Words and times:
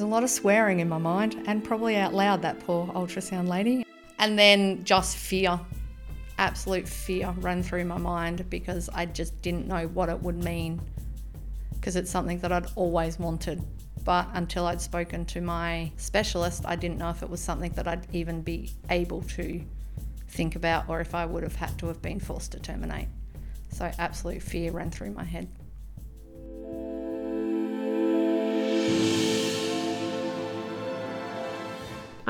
There's 0.00 0.08
a 0.08 0.14
lot 0.14 0.24
of 0.24 0.30
swearing 0.30 0.80
in 0.80 0.88
my 0.88 0.96
mind 0.96 1.42
and 1.44 1.62
probably 1.62 1.94
out 1.98 2.14
loud, 2.14 2.40
that 2.40 2.58
poor 2.60 2.86
ultrasound 2.86 3.48
lady. 3.48 3.84
And 4.18 4.38
then 4.38 4.82
just 4.82 5.18
fear, 5.18 5.60
absolute 6.38 6.88
fear 6.88 7.34
ran 7.36 7.62
through 7.62 7.84
my 7.84 7.98
mind 7.98 8.48
because 8.48 8.88
I 8.94 9.04
just 9.04 9.42
didn't 9.42 9.66
know 9.66 9.88
what 9.88 10.08
it 10.08 10.18
would 10.22 10.42
mean 10.42 10.80
because 11.74 11.96
it's 11.96 12.10
something 12.10 12.38
that 12.38 12.50
I'd 12.50 12.68
always 12.76 13.18
wanted. 13.18 13.62
But 14.02 14.26
until 14.32 14.64
I'd 14.64 14.80
spoken 14.80 15.26
to 15.26 15.42
my 15.42 15.92
specialist, 15.98 16.62
I 16.64 16.76
didn't 16.76 16.96
know 16.96 17.10
if 17.10 17.22
it 17.22 17.28
was 17.28 17.42
something 17.42 17.72
that 17.72 17.86
I'd 17.86 18.06
even 18.14 18.40
be 18.40 18.70
able 18.88 19.20
to 19.36 19.62
think 20.28 20.56
about 20.56 20.88
or 20.88 21.02
if 21.02 21.14
I 21.14 21.26
would 21.26 21.42
have 21.42 21.56
had 21.56 21.78
to 21.78 21.88
have 21.88 22.00
been 22.00 22.20
forced 22.20 22.52
to 22.52 22.58
terminate. 22.58 23.08
So, 23.68 23.92
absolute 23.98 24.40
fear 24.40 24.72
ran 24.72 24.90
through 24.90 25.10
my 25.10 25.24
head. 25.24 25.46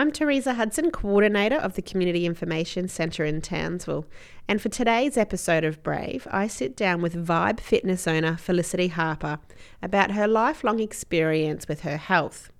I'm 0.00 0.12
Teresa 0.12 0.54
Hudson, 0.54 0.90
coordinator 0.90 1.56
of 1.56 1.74
the 1.74 1.82
Community 1.82 2.24
Information 2.24 2.88
Centre 2.88 3.26
in 3.26 3.42
Townsville. 3.42 4.06
And 4.48 4.58
for 4.58 4.70
today's 4.70 5.18
episode 5.18 5.62
of 5.62 5.82
Brave, 5.82 6.26
I 6.30 6.46
sit 6.46 6.74
down 6.74 7.02
with 7.02 7.26
Vibe 7.26 7.60
fitness 7.60 8.08
owner 8.08 8.38
Felicity 8.38 8.88
Harper 8.88 9.40
about 9.82 10.12
her 10.12 10.26
lifelong 10.26 10.80
experience 10.80 11.68
with 11.68 11.82
her 11.82 11.98
health. 11.98 12.50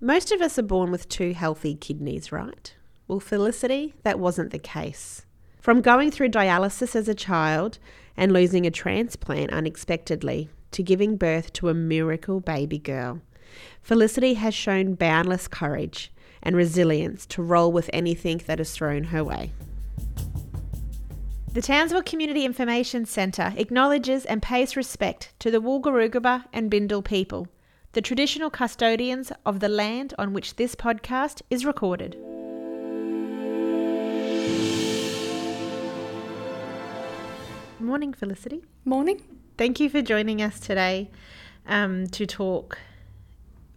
Most 0.00 0.32
of 0.32 0.40
us 0.40 0.58
are 0.58 0.62
born 0.62 0.90
with 0.90 1.10
two 1.10 1.34
healthy 1.34 1.74
kidneys, 1.74 2.32
right? 2.32 2.74
Well, 3.06 3.20
Felicity, 3.20 3.92
that 4.02 4.18
wasn't 4.18 4.50
the 4.50 4.58
case. 4.58 5.26
From 5.60 5.82
going 5.82 6.10
through 6.10 6.30
dialysis 6.30 6.96
as 6.96 7.06
a 7.06 7.14
child 7.14 7.78
and 8.16 8.32
losing 8.32 8.66
a 8.66 8.70
transplant 8.70 9.52
unexpectedly 9.52 10.48
to 10.70 10.82
giving 10.82 11.18
birth 11.18 11.52
to 11.52 11.68
a 11.68 11.74
miracle 11.74 12.40
baby 12.40 12.78
girl, 12.78 13.20
Felicity 13.82 14.34
has 14.34 14.54
shown 14.54 14.94
boundless 14.94 15.48
courage 15.48 16.10
and 16.42 16.56
resilience 16.56 17.26
to 17.26 17.42
roll 17.42 17.72
with 17.72 17.90
anything 17.92 18.42
that 18.46 18.60
is 18.60 18.72
thrown 18.72 19.04
her 19.04 19.24
way. 19.24 19.52
The 21.52 21.62
Townsville 21.62 22.02
Community 22.02 22.44
Information 22.44 23.06
Centre 23.06 23.52
acknowledges 23.56 24.24
and 24.26 24.42
pays 24.42 24.76
respect 24.76 25.32
to 25.40 25.50
the 25.50 25.60
Wulgurukaba 25.60 26.44
and 26.52 26.70
Bindal 26.70 27.02
people, 27.02 27.48
the 27.92 28.02
traditional 28.02 28.50
custodians 28.50 29.32
of 29.46 29.60
the 29.60 29.68
land 29.68 30.14
on 30.18 30.32
which 30.32 30.56
this 30.56 30.74
podcast 30.74 31.42
is 31.50 31.64
recorded. 31.64 32.16
Morning, 37.80 38.12
Felicity. 38.12 38.62
Morning. 38.84 39.22
Thank 39.56 39.80
you 39.80 39.88
for 39.88 40.02
joining 40.02 40.42
us 40.42 40.60
today 40.60 41.10
um, 41.66 42.06
to 42.08 42.26
talk 42.26 42.78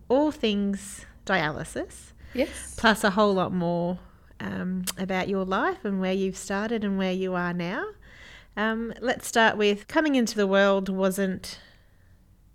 all 0.09 0.31
things 0.31 1.05
dialysis. 1.25 2.10
Yes. 2.33 2.75
plus 2.77 3.03
a 3.03 3.11
whole 3.11 3.33
lot 3.33 3.53
more 3.53 3.99
um, 4.39 4.85
about 4.97 5.27
your 5.27 5.45
life 5.45 5.83
and 5.83 5.99
where 5.99 6.13
you've 6.13 6.37
started 6.37 6.83
and 6.83 6.97
where 6.97 7.11
you 7.11 7.33
are 7.35 7.53
now. 7.53 7.85
Um, 8.57 8.93
let's 9.01 9.27
start 9.27 9.57
with 9.57 9.87
coming 9.87 10.15
into 10.15 10.35
the 10.35 10.47
world 10.47 10.89
wasn't 10.89 11.59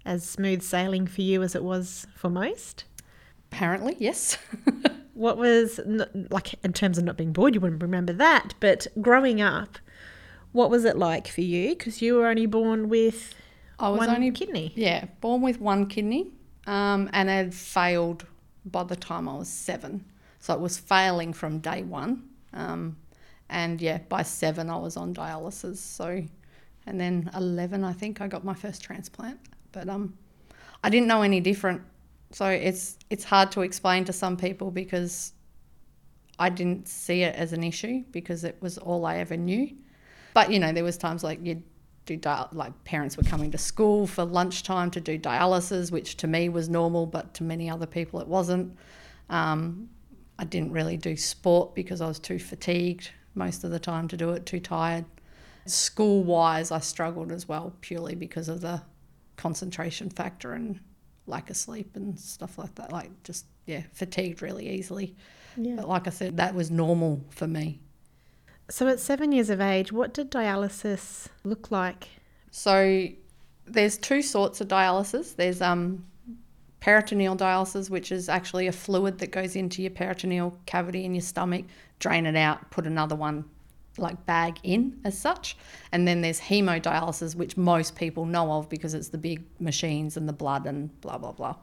as 0.05 0.25
smooth 0.25 0.63
sailing 0.63 1.07
for 1.07 1.23
you 1.23 1.43
as 1.43 1.55
it 1.55 1.65
was 1.65 2.07
for 2.15 2.29
most. 2.31 2.85
Apparently, 3.51 3.97
yes. 3.99 4.39
What 5.17 5.39
was 5.39 5.81
like 6.31 6.63
in 6.63 6.75
terms 6.75 6.99
of 6.99 7.05
not 7.05 7.17
being 7.17 7.33
bored? 7.33 7.55
You 7.55 7.61
wouldn't 7.63 7.81
remember 7.81 8.13
that, 8.13 8.53
but 8.61 8.87
growing 9.01 9.41
up, 9.41 9.79
what 10.53 10.69
was 10.69 10.85
it 10.85 10.99
like 10.99 11.27
for 11.27 11.41
you? 11.41 11.71
Because 11.71 12.03
you 12.03 12.17
were 12.17 12.27
only 12.27 12.45
born 12.45 12.91
with 12.91 13.35
I 13.79 13.89
was 13.89 13.99
one 14.01 14.11
only 14.11 14.31
kidney. 14.31 14.75
Yeah, 14.77 15.07
born 15.23 15.41
with 15.41 15.59
one 15.59 15.87
kidney, 15.87 16.33
um, 16.67 17.09
and 17.15 17.31
had 17.31 17.55
failed 17.55 18.27
by 18.67 18.85
the 18.85 18.97
time 18.97 19.29
I 19.29 19.37
was 19.37 19.49
seven. 19.49 20.05
So 20.41 20.55
it 20.55 20.61
was 20.61 20.79
failing 20.79 21.33
from 21.33 21.59
day 21.59 21.83
one. 21.83 22.29
Um, 22.53 22.97
and 23.49 23.81
yeah, 23.81 23.99
by 24.09 24.23
seven 24.23 24.71
I 24.71 24.77
was 24.77 24.97
on 24.97 25.15
dialysis. 25.15 25.77
So, 25.77 26.23
and 26.87 27.01
then 27.01 27.31
eleven 27.35 27.85
I 27.85 27.93
think 27.93 28.21
I 28.21 28.29
got 28.29 28.45
my 28.45 28.55
first 28.55 28.83
transplant. 28.83 29.39
But 29.73 29.89
um, 29.89 30.17
I 30.83 30.91
didn't 30.91 31.07
know 31.07 31.23
any 31.23 31.41
different. 31.41 31.83
So 32.33 32.47
it's 32.47 32.99
it's 33.11 33.25
hard 33.25 33.53
to 33.53 33.63
explain 33.63 34.05
to 34.05 34.13
some 34.13 34.37
people 34.37 34.71
because 34.71 35.33
I 36.39 36.49
didn't 36.51 36.89
see 36.89 37.23
it 37.23 37.35
as 37.35 37.53
an 37.53 37.65
issue 37.65 38.05
because 38.11 38.45
it 38.45 38.57
was 38.61 38.79
all 38.79 39.07
I 39.07 39.19
ever 39.19 39.37
knew. 39.37 39.71
But 40.35 40.51
you 40.51 40.59
know, 40.59 40.73
there 40.73 40.85
was 40.85 40.97
times 40.97 41.25
like 41.25 41.39
you'd 41.43 41.63
do 42.07 42.17
dial- 42.17 42.49
like 42.53 42.73
parents 42.85 43.17
were 43.17 43.23
coming 43.25 43.51
to 43.51 43.59
school 43.59 44.07
for 44.07 44.25
lunchtime 44.25 44.91
to 44.93 45.01
do 45.01 45.19
dialysis, 45.19 45.91
which 45.91 46.17
to 46.19 46.27
me 46.27 46.49
was 46.49 46.69
normal, 46.69 47.07
but 47.07 47.35
to 47.35 47.45
many 47.45 47.69
other 47.69 47.87
people 47.87 48.21
it 48.21 48.29
wasn't. 48.29 48.77
Um, 49.29 49.91
I 50.39 50.45
didn't 50.45 50.73
really 50.73 50.97
do 50.97 51.17
sport 51.17 51.75
because 51.75 52.01
I 52.01 52.07
was 52.07 52.19
too 52.19 52.39
fatigued 52.39 53.11
most 53.35 53.65
of 53.65 53.71
the 53.71 53.79
time 53.79 54.09
to 54.09 54.17
do 54.17 54.31
it, 54.31 54.47
too 54.47 54.61
tired. 54.61 55.05
School 55.67 56.23
wise, 56.23 56.71
I 56.71 56.79
struggled 56.79 57.33
as 57.33 57.49
well 57.49 57.75
purely 57.81 58.15
because 58.15 58.49
of 58.49 58.61
the 58.61 58.83
concentration 59.37 60.11
factor 60.11 60.53
and 60.53 60.81
lack 61.27 61.51
of 61.51 61.57
sleep 61.57 61.97
and 61.97 62.19
stuff 62.19 62.59
like 62.59 62.75
that. 62.77 62.93
Like 62.93 63.11
just 63.25 63.47
yeah, 63.67 63.83
fatigued 63.93 64.43
really 64.43 64.69
easily. 64.69 65.17
Yeah. 65.57 65.77
But 65.77 65.89
like 65.89 66.07
I 66.07 66.11
said, 66.11 66.37
that 66.37 66.55
was 66.55 66.71
normal 66.71 67.25
for 67.31 67.47
me. 67.47 67.81
So 68.69 68.89
at 68.89 68.99
seven 68.99 69.33
years 69.33 69.51
of 69.51 69.61
age, 69.61 69.93
what 69.93 70.13
did 70.13 70.31
dialysis 70.31 71.29
look 71.45 71.71
like? 71.71 72.09
So 72.51 73.07
there's 73.65 73.97
two 73.97 74.23
sorts 74.23 74.61
of 74.61 74.69
dialysis. 74.69 75.37
There's 75.37 75.63
um, 75.63 76.05
peritoneal 76.81 77.37
dialysis, 77.37 77.91
which 77.91 78.11
is 78.11 78.29
actually 78.29 78.67
a 78.67 78.73
fluid 78.73 79.19
that 79.19 79.31
goes 79.31 79.57
into 79.57 79.83
your 79.83 79.91
peritoneal 79.91 80.59
cavity 80.67 81.05
in 81.05 81.15
your 81.15 81.23
stomach, 81.23 81.65
drain 81.99 82.27
it 82.27 82.37
out, 82.37 82.71
put 82.71 82.87
another 82.87 83.15
one 83.15 83.45
like 83.99 84.27
bag 84.27 84.59
in 84.63 84.99
as 85.05 85.19
such. 85.19 85.57
And 85.93 86.07
then 86.07 86.21
there's 86.21 86.41
hemodialysis, 86.41 87.35
which 87.35 87.57
most 87.57 87.97
people 87.97 88.27
know 88.27 88.53
of 88.53 88.69
because 88.69 88.95
it's 88.95 89.09
the 89.09 89.19
big 89.19 89.45
machines 89.59 90.17
and 90.17 90.29
the 90.29 90.33
blood 90.33 90.67
and 90.67 91.01
blah 91.01 91.19
blah 91.19 91.33
blah. 91.33 91.57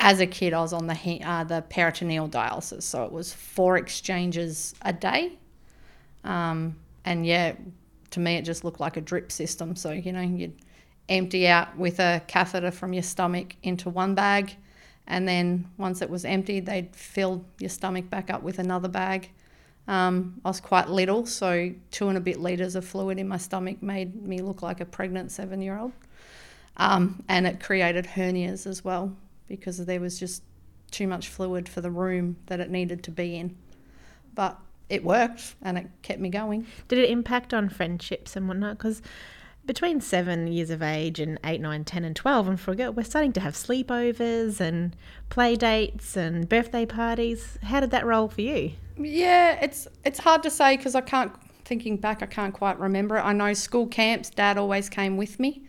As 0.00 0.20
a 0.20 0.26
kid, 0.26 0.52
I 0.52 0.60
was 0.60 0.72
on 0.72 0.86
the 0.86 0.94
he- 0.94 1.22
uh, 1.22 1.44
the 1.44 1.62
peritoneal 1.62 2.28
dialysis, 2.28 2.82
so 2.82 3.04
it 3.04 3.12
was 3.12 3.32
four 3.32 3.76
exchanges 3.76 4.74
a 4.82 4.92
day. 4.92 5.38
Um, 6.24 6.76
and 7.04 7.26
yeah, 7.26 7.54
to 8.10 8.20
me, 8.20 8.36
it 8.36 8.42
just 8.42 8.64
looked 8.64 8.80
like 8.80 8.96
a 8.96 9.00
drip 9.00 9.32
system. 9.32 9.76
So 9.76 9.92
you 9.92 10.12
know, 10.12 10.20
you'd 10.20 10.56
empty 11.08 11.48
out 11.48 11.76
with 11.76 12.00
a 12.00 12.22
catheter 12.26 12.70
from 12.70 12.92
your 12.92 13.02
stomach 13.02 13.56
into 13.62 13.90
one 13.90 14.14
bag, 14.14 14.56
and 15.06 15.26
then 15.26 15.70
once 15.78 16.02
it 16.02 16.10
was 16.10 16.24
emptied, 16.24 16.66
they'd 16.66 16.94
fill 16.94 17.44
your 17.58 17.70
stomach 17.70 18.10
back 18.10 18.30
up 18.30 18.42
with 18.42 18.58
another 18.58 18.88
bag. 18.88 19.30
Um, 19.88 20.38
I 20.44 20.48
was 20.48 20.60
quite 20.60 20.90
little, 20.90 21.24
so 21.24 21.72
two 21.90 22.08
and 22.08 22.18
a 22.18 22.20
bit 22.20 22.38
litres 22.38 22.76
of 22.76 22.84
fluid 22.84 23.18
in 23.18 23.26
my 23.26 23.38
stomach 23.38 23.82
made 23.82 24.22
me 24.22 24.42
look 24.42 24.60
like 24.60 24.82
a 24.82 24.84
pregnant 24.84 25.32
seven 25.32 25.62
year 25.62 25.78
old. 25.78 25.92
Um, 26.76 27.24
and 27.26 27.46
it 27.46 27.58
created 27.58 28.04
hernias 28.04 28.66
as 28.66 28.84
well 28.84 29.16
because 29.48 29.84
there 29.84 30.00
was 30.00 30.20
just 30.20 30.42
too 30.90 31.06
much 31.06 31.28
fluid 31.28 31.68
for 31.68 31.80
the 31.80 31.90
room 31.90 32.36
that 32.46 32.60
it 32.60 32.70
needed 32.70 33.02
to 33.04 33.10
be 33.10 33.36
in. 33.36 33.56
But 34.34 34.58
it 34.88 35.04
worked 35.04 35.54
and 35.62 35.78
it 35.78 35.86
kept 36.02 36.20
me 36.20 36.28
going. 36.28 36.66
Did 36.88 36.98
it 36.98 37.10
impact 37.10 37.52
on 37.52 37.68
friendships 37.68 38.36
and 38.36 38.48
whatnot? 38.48 38.78
Because 38.78 39.02
between 39.68 40.00
seven 40.00 40.46
years 40.48 40.70
of 40.70 40.82
age 40.82 41.20
and 41.20 41.38
eight, 41.44 41.60
nine, 41.60 41.84
ten, 41.84 42.02
and 42.02 42.16
12, 42.16 42.48
and 42.48 42.58
for 42.60 42.72
a 42.72 42.76
girl, 42.76 42.92
we're 42.92 43.04
starting 43.04 43.34
to 43.34 43.40
have 43.40 43.54
sleepovers 43.54 44.60
and 44.60 44.96
play 45.28 45.56
dates 45.56 46.16
and 46.16 46.48
birthday 46.48 46.86
parties. 46.86 47.58
How 47.62 47.80
did 47.80 47.90
that 47.90 48.06
roll 48.06 48.28
for 48.28 48.40
you? 48.40 48.72
Yeah, 48.96 49.58
it's 49.62 49.86
it's 50.04 50.18
hard 50.18 50.42
to 50.42 50.50
say 50.50 50.76
because 50.76 50.96
I 50.96 51.02
can't. 51.02 51.32
Thinking 51.64 51.98
back, 51.98 52.22
I 52.22 52.26
can't 52.26 52.54
quite 52.54 52.80
remember 52.80 53.18
it. 53.18 53.20
I 53.20 53.34
know 53.34 53.52
school 53.52 53.86
camps. 53.86 54.30
Dad 54.30 54.56
always 54.56 54.88
came 54.88 55.18
with 55.18 55.38
me. 55.38 55.66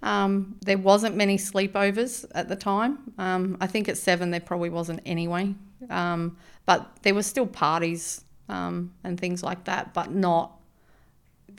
Um, 0.00 0.54
there 0.60 0.78
wasn't 0.78 1.16
many 1.16 1.36
sleepovers 1.36 2.24
at 2.32 2.48
the 2.48 2.54
time. 2.54 3.12
Um, 3.18 3.56
I 3.60 3.66
think 3.66 3.88
at 3.88 3.98
seven 3.98 4.30
there 4.30 4.38
probably 4.38 4.70
wasn't 4.70 5.00
anyway. 5.04 5.56
Um, 5.90 6.36
but 6.64 6.96
there 7.02 7.12
were 7.12 7.24
still 7.24 7.48
parties 7.48 8.24
um, 8.48 8.92
and 9.04 9.18
things 9.18 9.42
like 9.42 9.64
that, 9.64 9.94
but 9.94 10.10
not 10.12 10.58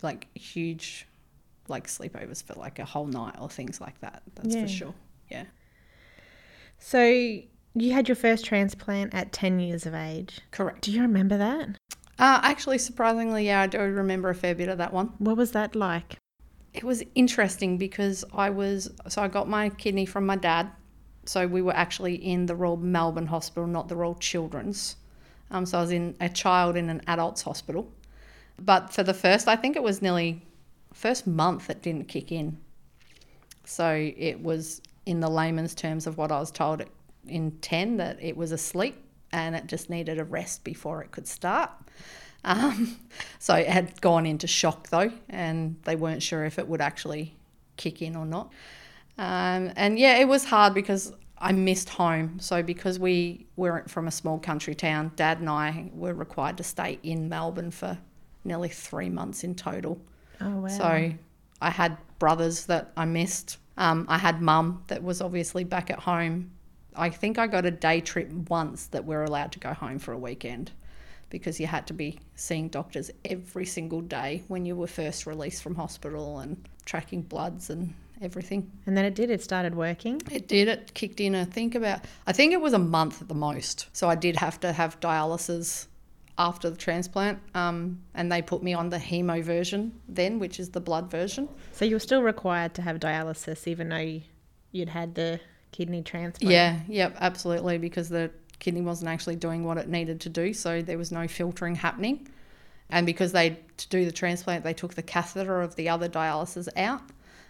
like 0.02 0.28
huge 0.36 1.08
like 1.70 1.88
sleepovers 1.88 2.44
for 2.44 2.54
like 2.56 2.80
a 2.80 2.86
whole 2.86 3.06
night 3.06 3.36
or 3.40 3.50
things 3.50 3.80
like 3.80 4.00
that. 4.02 4.22
That's 4.36 4.54
Yeah. 4.56 4.62
for 4.64 4.68
sure. 4.68 4.94
Yeah. 5.30 5.46
So 6.78 7.04
you 7.04 7.94
had 7.94 8.08
your 8.08 8.16
first 8.16 8.46
transplant 8.46 9.14
at 9.14 9.32
10 9.32 9.60
years 9.60 9.86
of 9.86 9.94
age. 9.94 10.42
Correct. 10.52 10.82
Do 10.82 10.92
you 10.92 11.02
remember 11.02 11.38
that? 11.38 11.70
Uh, 12.20 12.40
actually, 12.44 12.78
surprisingly, 12.78 13.46
yeah, 13.48 13.62
I 13.62 13.68
do 13.68 13.80
remember 13.80 14.30
a 14.30 14.36
fair 14.36 14.54
bit 14.54 14.70
of 14.70 14.78
that 14.78 14.94
one. 14.94 15.14
What 15.18 15.38
was 15.38 15.52
that 15.54 15.76
like? 15.76 16.18
It 16.74 16.84
was 16.84 17.04
interesting 17.16 17.78
because 17.78 18.24
I 18.34 18.50
was 18.50 18.90
so 19.08 19.22
I 19.22 19.28
got 19.28 19.48
my 19.48 19.70
kidney 19.70 20.06
from 20.06 20.26
my 20.26 20.36
dad. 20.36 20.70
So 21.26 21.48
we 21.48 21.62
were 21.62 21.76
actually 21.76 22.16
in 22.16 22.46
the 22.46 22.56
Royal 22.56 22.78
Melbourne 22.78 23.28
Hospital, 23.28 23.68
not 23.68 23.88
the 23.88 23.96
Royal 23.96 24.16
Children's. 24.16 24.98
Um, 25.54 25.66
so 25.66 25.78
I 25.78 25.82
was 25.82 25.92
in 25.92 26.16
a 26.20 26.28
child 26.28 26.76
in 26.76 26.90
an 26.90 27.02
adult's 27.08 27.44
hospital. 27.44 27.90
But 28.60 28.92
for 28.92 29.04
the 29.04 29.14
first, 29.14 29.48
I 29.48 29.56
think 29.56 29.76
it 29.76 29.84
was 29.84 30.02
nearly 30.02 30.42
first 30.94 31.26
month 31.26 31.70
it 31.70 31.82
didn't 31.82 32.08
kick 32.08 32.32
in. 32.32 32.58
So 33.66 34.12
it 34.18 34.42
was 34.42 34.82
in 35.06 35.20
the 35.20 35.30
layman's 35.30 35.76
terms 35.76 36.08
of 36.08 36.18
what 36.18 36.32
I 36.32 36.40
was 36.40 36.52
told. 36.52 36.84
In 37.28 37.52
10 37.62 37.98
that 37.98 38.22
it 38.22 38.36
was 38.36 38.52
asleep 38.52 38.96
and 39.32 39.56
it 39.56 39.68
just 39.68 39.90
needed 39.90 40.20
a 40.20 40.26
rest 40.26 40.64
before 40.64 41.02
it 41.02 41.12
could 41.12 41.28
start. 41.28 41.72
Um, 42.46 43.00
so 43.40 43.56
it 43.56 43.70
had 43.70 44.02
gone 44.02 44.26
into 44.26 44.48
shock 44.48 44.90
though, 44.90 45.14
and 45.30 45.78
they 45.84 45.96
weren't 45.96 46.22
sure 46.22 46.44
if 46.44 46.60
it 46.60 46.68
would 46.68 46.82
actually 46.82 47.38
kick 47.78 48.02
in 48.02 48.18
or 48.18 48.26
not. 48.26 48.52
Um, 49.18 49.72
and 49.78 49.98
yeah, 49.98 50.18
it 50.18 50.28
was 50.28 50.44
hard 50.44 50.74
because 50.74 51.14
I 51.44 51.52
missed 51.52 51.90
home. 51.90 52.40
So 52.40 52.64
because 52.64 52.98
we 52.98 53.46
weren't 53.58 53.90
from 53.90 54.08
a 54.08 54.12
small 54.12 54.40
country 54.40 54.74
town, 54.74 55.12
Dad 55.18 55.40
and 55.40 55.50
I 55.50 55.92
were 55.94 56.14
required 56.14 56.58
to 56.58 56.64
stay 56.64 57.00
in 57.04 57.28
Melbourne 57.28 57.70
for 57.70 57.98
nearly 58.46 58.70
three 58.70 59.10
months 59.10 59.44
in 59.44 59.54
total. 59.54 60.00
Oh 60.40 60.62
wow. 60.62 60.68
So 60.70 61.14
I 61.62 61.70
had 61.70 61.98
brothers 62.18 62.66
that 62.68 62.94
I 62.96 63.04
missed. 63.04 63.58
Um, 63.78 64.06
I 64.08 64.18
had 64.18 64.42
mum 64.42 64.84
that 64.88 65.04
was 65.04 65.22
obviously 65.22 65.66
back 65.66 65.92
at 65.92 66.00
home. 66.00 66.52
I 66.96 67.10
think 67.10 67.38
I 67.38 67.48
got 67.48 67.66
a 67.66 67.72
day 67.72 68.00
trip 68.00 68.32
once 68.50 68.88
that 68.88 69.04
we're 69.04 69.24
allowed 69.24 69.52
to 69.54 69.60
go 69.60 69.74
home 69.74 70.00
for 70.00 70.14
a 70.14 70.18
weekend 70.18 70.72
because 71.30 71.60
you 71.60 71.68
had 71.68 71.88
to 71.88 71.94
be 71.94 72.20
seeing 72.36 72.70
doctors 72.70 73.12
every 73.26 73.66
single 73.66 74.02
day 74.02 74.44
when 74.48 74.66
you 74.66 74.76
were 74.76 74.88
first 74.88 75.26
released 75.26 75.62
from 75.62 75.76
hospital 75.76 76.40
and 76.40 76.70
tracking 76.86 77.22
bloods 77.22 77.70
and 77.70 77.94
everything. 78.24 78.72
and 78.86 78.96
then 78.98 79.06
it 79.06 79.16
did. 79.16 79.30
It 79.30 79.42
started 79.44 79.76
working. 79.76 80.22
It 80.32 80.48
did. 80.48 80.68
It 80.68 80.94
kicked 80.94 81.20
in. 81.20 81.36
I 81.36 81.46
think 81.46 81.76
about. 81.76 82.02
I 82.28 82.34
think 82.34 82.54
it 82.54 82.62
was 82.62 82.74
a 82.74 82.80
month 82.80 83.22
at 83.22 83.28
the 83.28 83.34
most. 83.36 83.88
So 83.94 84.10
I 84.10 84.16
did 84.16 84.36
have 84.38 84.60
to 84.62 84.72
have 84.74 85.00
dialysis 85.00 85.88
after 86.38 86.70
the 86.70 86.78
transplant, 86.78 87.38
um, 87.54 88.00
and 88.16 88.32
they 88.32 88.42
put 88.42 88.64
me 88.64 88.74
on 88.74 88.90
the 88.90 88.98
hemo 88.98 89.44
version 89.44 89.92
then, 90.10 90.40
which 90.40 90.60
is 90.60 90.70
the 90.72 90.82
blood 90.82 91.12
version. 91.12 91.48
So 91.74 91.86
you 91.86 91.96
were 91.96 92.00
still 92.00 92.24
required 92.24 92.74
to 92.76 92.82
have 92.82 93.00
dialysis, 93.00 93.68
even 93.68 93.90
though 93.90 93.98
you- 93.98 94.22
you'd 94.72 94.90
had 94.90 95.14
the 95.14 95.40
kidney 95.72 96.02
transplant. 96.02 96.52
Yeah. 96.52 96.80
Yep. 96.88 97.18
Absolutely. 97.20 97.78
Because 97.78 98.10
the 98.10 98.32
kidney 98.60 98.82
wasn't 98.82 99.10
actually 99.10 99.36
doing 99.36 99.64
what 99.64 99.78
it 99.78 99.88
needed 99.90 100.22
to 100.22 100.30
do, 100.30 100.54
so 100.54 100.82
there 100.82 100.98
was 100.98 101.12
no 101.12 101.28
filtering 101.28 101.76
happening. 101.76 102.28
And 102.90 103.06
because 103.06 103.32
they 103.32 103.60
to 103.78 103.90
do 103.90 104.04
the 104.06 104.12
transplant, 104.12 104.64
they 104.64 104.74
took 104.74 104.96
the 104.96 105.02
catheter 105.04 105.62
of 105.62 105.76
the 105.76 105.90
other 105.90 106.10
dialysis 106.10 106.68
out. 106.78 107.02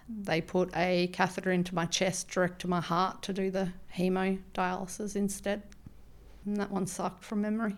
They 0.09 0.41
put 0.41 0.69
a 0.75 1.07
catheter 1.07 1.51
into 1.51 1.73
my 1.73 1.85
chest 1.85 2.29
direct 2.29 2.59
to 2.61 2.67
my 2.67 2.81
heart 2.81 3.21
to 3.23 3.33
do 3.33 3.49
the 3.49 3.69
hemodialysis 3.95 5.15
instead. 5.15 5.63
And 6.45 6.57
that 6.57 6.71
one 6.71 6.87
sucked 6.87 7.23
from 7.23 7.41
memory. 7.41 7.77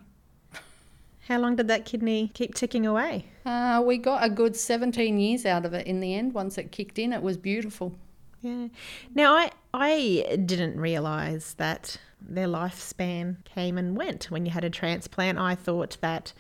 How 1.27 1.39
long 1.39 1.55
did 1.55 1.67
that 1.69 1.85
kidney 1.85 2.31
keep 2.33 2.53
ticking 2.53 2.85
away? 2.85 3.25
Uh, 3.45 3.81
we 3.85 3.97
got 3.97 4.23
a 4.23 4.29
good 4.29 4.55
17 4.55 5.19
years 5.19 5.45
out 5.45 5.65
of 5.65 5.73
it 5.73 5.87
in 5.87 5.99
the 5.99 6.13
end. 6.13 6.33
Once 6.33 6.57
it 6.57 6.71
kicked 6.71 6.99
in, 6.99 7.13
it 7.13 7.21
was 7.21 7.35
beautiful. 7.35 7.95
Yeah. 8.41 8.67
Now 9.15 9.33
I 9.33 9.51
I 9.73 10.37
didn't 10.45 10.79
realise 10.79 11.53
that 11.53 11.97
their 12.21 12.47
lifespan 12.47 13.43
came 13.43 13.77
and 13.77 13.97
went 13.97 14.29
when 14.29 14.45
you 14.45 14.51
had 14.51 14.63
a 14.63 14.69
transplant. 14.69 15.39
I 15.39 15.55
thought 15.55 15.97
that 16.01 16.31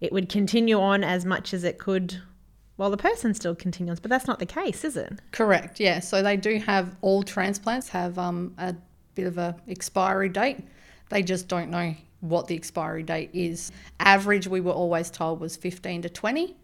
it 0.00 0.12
would 0.12 0.28
continue 0.28 0.80
on 0.80 1.04
as 1.04 1.24
much 1.24 1.54
as 1.54 1.62
it 1.62 1.78
could 1.78 2.20
while 2.82 2.90
the 2.90 2.96
person 2.96 3.32
still 3.32 3.54
continues, 3.54 4.00
but 4.00 4.08
that's 4.08 4.26
not 4.26 4.40
the 4.40 4.44
case, 4.44 4.82
is 4.82 4.96
it? 4.96 5.20
Correct, 5.30 5.78
yeah. 5.78 6.00
So 6.00 6.20
they 6.20 6.36
do 6.36 6.58
have, 6.58 6.96
all 7.00 7.22
transplants 7.22 7.88
have 7.90 8.18
um, 8.18 8.54
a 8.58 8.74
bit 9.14 9.28
of 9.28 9.38
a 9.38 9.54
expiry 9.68 10.28
date. 10.28 10.58
They 11.08 11.22
just 11.22 11.46
don't 11.46 11.70
know 11.70 11.94
what 12.18 12.48
the 12.48 12.56
expiry 12.56 13.04
date 13.04 13.30
is. 13.32 13.70
Average, 14.00 14.48
we 14.48 14.60
were 14.60 14.72
always 14.72 15.12
told, 15.12 15.38
was 15.38 15.54
15 15.54 16.02
to 16.02 16.08
20. 16.08 16.56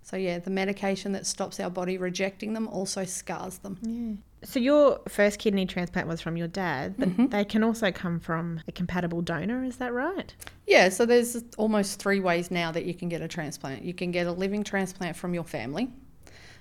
So, 0.00 0.16
yeah, 0.16 0.38
the 0.38 0.48
medication 0.48 1.12
that 1.12 1.26
stops 1.26 1.60
our 1.60 1.68
body 1.68 1.98
rejecting 1.98 2.54
them 2.54 2.68
also 2.68 3.04
scars 3.04 3.58
them. 3.58 3.76
Yeah. 3.82 4.14
So 4.44 4.60
your 4.60 5.00
first 5.08 5.38
kidney 5.38 5.66
transplant 5.66 6.06
was 6.06 6.20
from 6.20 6.36
your 6.36 6.46
dad, 6.46 6.94
but 6.98 7.30
they 7.30 7.44
can 7.44 7.64
also 7.64 7.90
come 7.90 8.20
from 8.20 8.60
a 8.68 8.72
compatible 8.72 9.22
donor, 9.22 9.64
is 9.64 9.76
that 9.78 9.92
right? 9.92 10.34
Yeah, 10.66 10.88
so 10.90 11.06
there's 11.06 11.42
almost 11.56 11.98
three 11.98 12.20
ways 12.20 12.50
now 12.50 12.70
that 12.70 12.84
you 12.84 12.94
can 12.94 13.08
get 13.08 13.22
a 13.22 13.28
transplant. 13.28 13.82
You 13.82 13.94
can 13.94 14.10
get 14.10 14.26
a 14.26 14.32
living 14.32 14.62
transplant 14.62 15.16
from 15.16 15.34
your 15.34 15.44
family. 15.44 15.90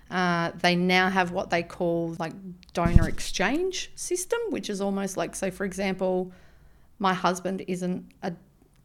Uh, 0.10 0.52
they 0.62 0.76
now 0.76 1.10
have 1.10 1.32
what 1.32 1.50
they 1.50 1.64
call 1.64 2.16
like 2.20 2.34
donor 2.74 3.08
exchange 3.08 3.92
system, 3.96 4.40
which 4.50 4.70
is 4.70 4.80
almost 4.80 5.18
like, 5.18 5.36
so 5.36 5.52
for 5.52 5.66
example, 5.66 6.32
my 7.00 7.14
husband 7.14 7.64
isn't 7.68 8.06
a 8.24 8.34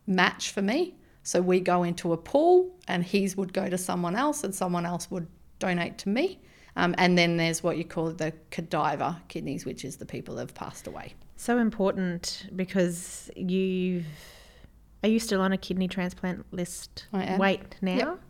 match 0.07 0.51
for 0.51 0.63
me, 0.63 0.97
so 1.23 1.41
we 1.41 1.61
go 1.61 1.85
into 1.85 2.13
a 2.13 2.17
pool, 2.17 2.75
and 2.89 3.05
his 3.05 3.37
would 3.37 3.53
go 3.53 3.69
to 3.69 3.79
someone 3.79 4.17
else, 4.17 4.43
and 4.43 4.55
someone 4.55 4.85
else 4.85 5.11
would 5.11 5.29
donate 5.59 5.99
to 5.99 6.09
me. 6.09 6.41
Um, 6.81 6.95
and 6.97 7.19
then 7.19 7.37
there's 7.37 7.63
what 7.63 7.77
you 7.77 7.85
call 7.85 8.11
the 8.11 8.33
cadaver 8.51 9.17
kidneys, 9.29 9.67
which 9.67 9.85
is 9.85 9.97
the 9.97 10.07
people 10.07 10.37
that 10.37 10.43
have 10.43 10.55
passed 10.55 10.87
away. 10.87 11.13
So 11.37 11.59
important 11.59 12.49
because 12.57 13.31
you've 13.37 14.07
are 15.03 15.09
you 15.09 15.19
still 15.19 15.43
on 15.43 15.53
a 15.53 15.59
kidney 15.59 15.89
transplant 15.89 16.45
list? 16.53 17.07
I 17.13 17.25
am. 17.25 17.39
Wait 17.39 17.77
now. 17.83 17.97
Yep. 17.97 18.21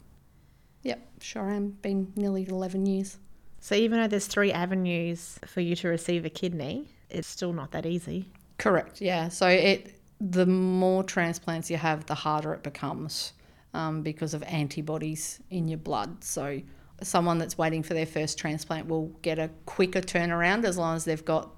Yep, 0.82 1.08
sure 1.20 1.50
am. 1.50 1.70
Been 1.82 2.12
nearly 2.16 2.48
11 2.48 2.86
years. 2.86 3.18
So 3.60 3.74
even 3.74 4.00
though 4.00 4.08
there's 4.08 4.26
three 4.26 4.52
avenues 4.52 5.38
for 5.46 5.60
you 5.60 5.76
to 5.76 5.88
receive 5.88 6.24
a 6.24 6.30
kidney, 6.30 6.88
it's 7.08 7.28
still 7.28 7.52
not 7.52 7.70
that 7.72 7.86
easy. 7.86 8.32
Correct. 8.58 9.00
Yeah. 9.00 9.28
So 9.28 9.46
it 9.46 9.94
the 10.20 10.46
more 10.46 11.04
transplants 11.04 11.70
you 11.70 11.76
have, 11.76 12.06
the 12.06 12.14
harder 12.14 12.52
it 12.52 12.64
becomes 12.64 13.32
um, 13.74 14.02
because 14.02 14.34
of 14.34 14.42
antibodies 14.42 15.40
in 15.50 15.68
your 15.68 15.78
blood. 15.78 16.24
So 16.24 16.60
someone 17.02 17.38
that's 17.38 17.56
waiting 17.56 17.82
for 17.82 17.94
their 17.94 18.06
first 18.06 18.38
transplant 18.38 18.88
will 18.88 19.08
get 19.22 19.38
a 19.38 19.50
quicker 19.66 20.00
turnaround 20.00 20.64
as 20.64 20.76
long 20.76 20.96
as 20.96 21.04
they've 21.04 21.24
got 21.24 21.50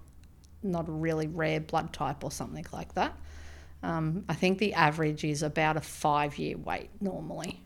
not 0.63 0.89
a 0.89 0.93
really 0.93 1.27
rare 1.27 1.61
blood 1.61 1.93
type 1.93 2.23
or 2.25 2.31
something 2.31 2.67
like 2.73 2.95
that. 2.95 3.17
Um, 3.83 4.25
I 4.29 4.35
think 4.35 4.59
the 4.59 4.75
average 4.75 5.25
is 5.25 5.43
about 5.43 5.77
a 5.77 5.81
five 5.81 6.39
year 6.39 6.57
wait 6.57 6.91
normally. 7.01 7.61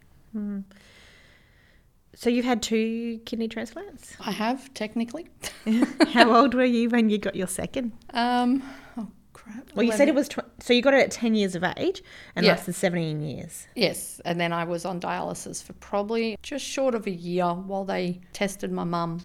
So 2.15 2.31
you've 2.31 2.47
had 2.47 2.63
two 2.63 3.21
kidney 3.27 3.49
transplants. 3.49 4.17
I 4.21 4.31
have 4.31 4.73
technically. 4.73 5.29
How 6.13 6.35
old 6.41 6.55
were 6.55 6.65
you 6.65 6.89
when 6.89 7.11
you 7.11 7.19
got 7.19 7.37
your 7.37 7.47
second? 7.47 7.93
Um, 8.15 8.63
oh 8.97 9.09
crap. 9.53 9.73
Well, 9.75 9.85
you 9.85 9.93
said 9.93 10.09
it 10.09 10.15
was 10.15 10.29
tw- 10.29 10.41
so 10.61 10.73
you 10.73 10.83
got 10.83 10.95
it 10.95 11.03
at 11.03 11.11
ten 11.11 11.35
years 11.35 11.55
of 11.55 11.65
age 11.77 12.03
and 12.35 12.45
Yeah. 12.45 12.53
lasted 12.53 12.75
seventeen 12.75 13.21
years. 13.23 13.67
Yes, 13.75 14.21
and 14.25 14.41
then 14.41 14.53
I 14.53 14.65
was 14.65 14.85
on 14.85 15.01
dialysis 15.01 15.63
for 15.63 15.73
probably 15.75 16.37
just 16.43 16.65
short 16.65 16.95
of 16.95 17.07
a 17.07 17.11
year 17.11 17.47
while 17.47 17.85
they 17.85 18.21
tested 18.33 18.71
my 18.73 18.85
mum. 18.85 19.21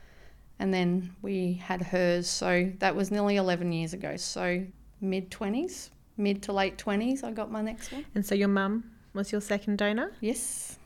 And 0.60 0.72
then 0.72 1.16
we 1.24 1.54
had 1.54 1.82
hers, 1.82 2.30
so 2.30 2.72
that 2.78 2.96
was 2.96 3.10
nearly 3.10 3.38
11 3.38 3.72
years 3.72 3.94
ago. 3.94 4.16
So 4.16 4.64
mid 5.00 5.32
20s, 5.32 5.90
mid 6.18 6.44
to 6.44 6.54
late 6.54 6.78
20s, 6.78 7.24
I 7.24 7.32
got 7.32 7.50
my 7.52 7.64
next 7.64 7.92
one. 7.92 8.06
And 8.14 8.24
so 8.24 8.36
your 8.36 8.48
mum 8.48 8.84
was 9.16 9.32
your 9.32 9.42
second 9.42 9.80
donor. 9.80 10.12
Yes, 10.22 10.78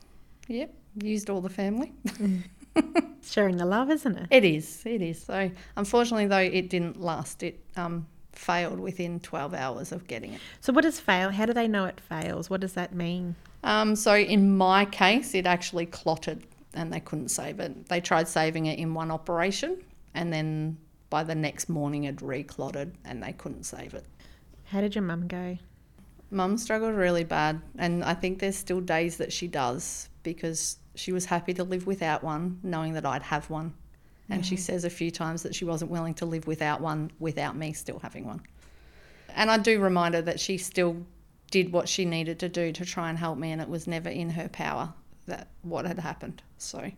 yep, 0.48 0.72
used 1.02 1.28
all 1.28 1.42
the 1.42 1.50
family. 1.50 1.92
Sharing 3.22 3.56
the 3.58 3.66
love, 3.66 3.90
isn't 3.90 4.16
it? 4.16 4.26
It 4.30 4.44
is, 4.46 4.82
it 4.86 5.02
is. 5.02 5.22
So 5.22 5.50
unfortunately, 5.76 6.26
though, 6.26 6.38
it 6.38 6.70
didn't 6.70 6.98
last. 7.00 7.42
It 7.42 7.60
um, 7.76 8.06
failed 8.38 8.80
within 8.80 9.20
12 9.20 9.54
hours 9.54 9.92
of 9.92 10.06
getting 10.06 10.34
it. 10.34 10.40
So 10.60 10.72
what 10.72 10.82
does 10.82 11.00
fail? 11.00 11.30
How 11.30 11.46
do 11.46 11.52
they 11.52 11.68
know 11.68 11.84
it 11.86 12.00
fails? 12.00 12.50
What 12.50 12.60
does 12.60 12.74
that 12.74 12.94
mean? 12.94 13.34
Um, 13.64 13.96
so 13.96 14.14
in 14.14 14.56
my 14.56 14.84
case, 14.84 15.34
it 15.34 15.46
actually 15.46 15.86
clotted 15.86 16.46
and 16.74 16.92
they 16.92 17.00
couldn't 17.00 17.30
save 17.30 17.60
it. 17.60 17.88
They 17.88 18.00
tried 18.00 18.28
saving 18.28 18.66
it 18.66 18.78
in 18.78 18.94
one 18.94 19.10
operation 19.10 19.82
and 20.14 20.32
then 20.32 20.76
by 21.10 21.24
the 21.24 21.34
next 21.34 21.68
morning 21.68 22.04
it 22.04 22.20
reclotted 22.20 22.94
and 23.04 23.22
they 23.22 23.32
couldn't 23.32 23.64
save 23.64 23.94
it. 23.94 24.04
How 24.64 24.80
did 24.80 24.94
your 24.94 25.02
mum 25.02 25.26
go? 25.26 25.58
Mum 26.30 26.58
struggled 26.58 26.94
really 26.94 27.24
bad 27.24 27.60
and 27.78 28.04
I 28.04 28.14
think 28.14 28.38
there's 28.38 28.56
still 28.56 28.80
days 28.80 29.16
that 29.18 29.32
she 29.32 29.46
does 29.46 30.08
because 30.22 30.78
she 30.94 31.12
was 31.12 31.26
happy 31.26 31.54
to 31.54 31.64
live 31.64 31.86
without 31.86 32.24
one, 32.24 32.58
knowing 32.62 32.94
that 32.94 33.06
I'd 33.06 33.22
have 33.22 33.48
one. 33.48 33.74
And 34.28 34.44
she 34.44 34.56
says 34.56 34.84
a 34.84 34.90
few 34.90 35.10
times 35.10 35.42
that 35.44 35.54
she 35.54 35.64
wasn't 35.64 35.90
willing 35.90 36.14
to 36.14 36.26
live 36.26 36.46
without 36.46 36.80
one 36.80 37.10
without 37.20 37.56
me 37.56 37.72
still 37.72 38.00
having 38.00 38.26
one. 38.26 38.42
And 39.34 39.50
I 39.50 39.58
do 39.58 39.80
remind 39.80 40.14
her 40.14 40.22
that 40.22 40.40
she 40.40 40.58
still 40.58 40.96
did 41.50 41.72
what 41.72 41.88
she 41.88 42.04
needed 42.04 42.38
to 42.40 42.48
do 42.48 42.72
to 42.72 42.84
try 42.84 43.08
and 43.08 43.16
help 43.18 43.38
me, 43.38 43.52
and 43.52 43.62
it 43.62 43.68
was 43.68 43.86
never 43.86 44.08
in 44.08 44.30
her 44.30 44.48
power 44.48 44.92
that 45.26 45.48
what 45.62 45.86
had 45.86 45.98
happened. 45.98 46.42
So 46.58 46.90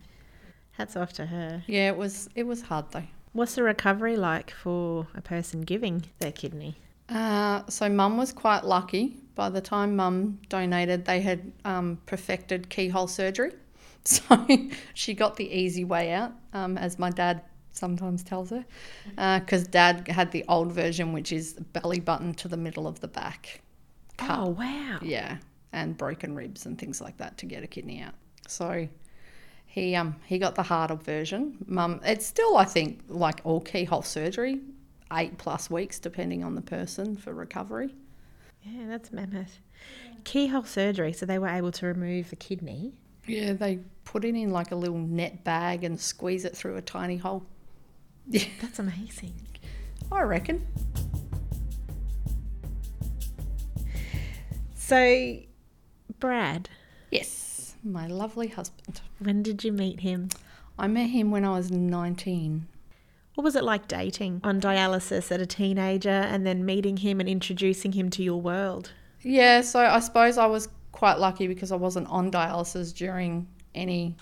Hats 0.71 0.95
off 0.95 1.13
to 1.13 1.25
her. 1.25 1.63
yeah, 1.67 1.89
it 1.89 1.97
was 1.97 2.29
it 2.35 2.43
was 2.43 2.61
hard 2.63 2.85
though. 2.91 3.03
What's 3.33 3.55
the 3.55 3.63
recovery 3.63 4.15
like 4.17 4.49
for 4.51 5.05
a 5.13 5.21
person 5.21 5.61
giving 5.61 6.05
their 6.19 6.31
kidney? 6.31 6.77
Uh, 7.09 7.61
so 7.69 7.89
mum 7.89 8.17
was 8.17 8.31
quite 8.31 8.63
lucky. 8.63 9.17
By 9.35 9.49
the 9.49 9.61
time 9.61 9.95
mum 9.95 10.39
donated, 10.49 11.05
they 11.05 11.21
had 11.21 11.51
um, 11.65 11.99
perfected 12.05 12.69
keyhole 12.69 13.07
surgery, 13.07 13.51
so 14.27 14.47
she 14.93 15.13
got 15.13 15.35
the 15.35 15.49
easy 15.49 15.83
way 15.83 16.11
out, 16.13 16.31
um, 16.53 16.77
as 16.77 16.97
my 16.97 17.09
dad 17.09 17.41
sometimes 17.71 18.23
tells 18.23 18.49
her, 18.49 18.65
because 19.39 19.67
dad 19.67 20.07
had 20.07 20.31
the 20.31 20.43
old 20.47 20.71
version, 20.71 21.13
which 21.13 21.31
is 21.31 21.53
belly 21.73 21.99
button 21.99 22.33
to 22.35 22.47
the 22.47 22.57
middle 22.57 22.87
of 22.87 22.99
the 22.99 23.07
back. 23.07 23.61
cut. 24.17 24.39
Oh 24.39 24.49
wow! 24.49 24.99
Yeah, 25.01 25.37
and 25.73 25.95
broken 25.97 26.33
ribs 26.35 26.65
and 26.65 26.77
things 26.77 26.99
like 27.01 27.17
that 27.17 27.37
to 27.37 27.45
get 27.45 27.63
a 27.63 27.67
kidney 27.67 28.01
out. 28.01 28.15
So 28.47 28.87
he 29.67 29.95
um 29.95 30.15
he 30.25 30.39
got 30.39 30.55
the 30.55 30.63
harder 30.63 30.95
version. 30.95 31.57
Mum, 31.67 32.01
it's 32.03 32.25
still 32.25 32.57
I 32.57 32.65
think 32.65 33.01
like 33.07 33.41
all 33.43 33.61
keyhole 33.61 34.01
surgery, 34.01 34.59
eight 35.13 35.37
plus 35.37 35.69
weeks, 35.69 35.99
depending 35.99 36.43
on 36.43 36.55
the 36.55 36.61
person, 36.61 37.15
for 37.15 37.33
recovery. 37.33 37.93
Yeah, 38.63 38.87
that's 38.87 39.11
mammoth. 39.11 39.59
Keyhole 40.23 40.63
surgery, 40.63 41.13
so 41.13 41.25
they 41.25 41.37
were 41.39 41.47
able 41.47 41.71
to 41.73 41.85
remove 41.85 42.31
the 42.31 42.35
kidney. 42.35 42.93
Yeah, 43.27 43.53
they 43.53 43.79
put 44.09 44.25
it 44.25 44.33
in 44.33 44.49
like 44.49 44.71
a 44.71 44.75
little 44.75 44.97
net 44.97 45.43
bag 45.43 45.83
and 45.83 45.99
squeeze 45.99 46.43
it 46.43 46.57
through 46.57 46.75
a 46.77 46.81
tiny 46.81 47.15
hole. 47.17 47.45
Yeah, 48.27 48.43
That's 48.61 48.79
amazing. 48.79 49.35
I 50.11 50.21
reckon. 50.23 50.65
So, 54.75 55.37
Brad, 56.19 56.69
Yes, 57.11 57.75
my 57.83 58.07
lovely 58.07 58.47
husband. 58.47 59.01
when 59.19 59.43
did 59.43 59.63
you 59.63 59.71
meet 59.71 59.99
him? 59.99 60.29
I 60.79 60.87
met 60.87 61.11
him 61.11 61.29
when 61.29 61.45
I 61.45 61.51
was 61.51 61.69
19. 61.69 62.67
What 63.35 63.43
was 63.43 63.55
it 63.55 63.63
like 63.63 63.87
dating 63.87 64.41
on 64.43 64.59
dialysis 64.59 65.31
at 65.31 65.39
a 65.39 65.45
teenager 65.45 66.09
and 66.09 66.45
then 66.47 66.65
meeting 66.65 66.97
him 66.97 67.19
and 67.19 67.29
introducing 67.29 67.91
him 67.91 68.09
to 68.11 68.23
your 68.23 68.41
world? 68.41 68.91
Yeah, 69.21 69.61
so 69.61 69.79
I 69.79 69.99
suppose 69.99 70.37
I 70.39 70.47
was 70.47 70.67
quite 70.91 71.19
lucky 71.19 71.47
because 71.47 71.71
I 71.71 71.75
wasn't 71.75 72.07
on 72.07 72.31
dialysis 72.31 72.93
during 72.93 73.47
any 73.75 74.15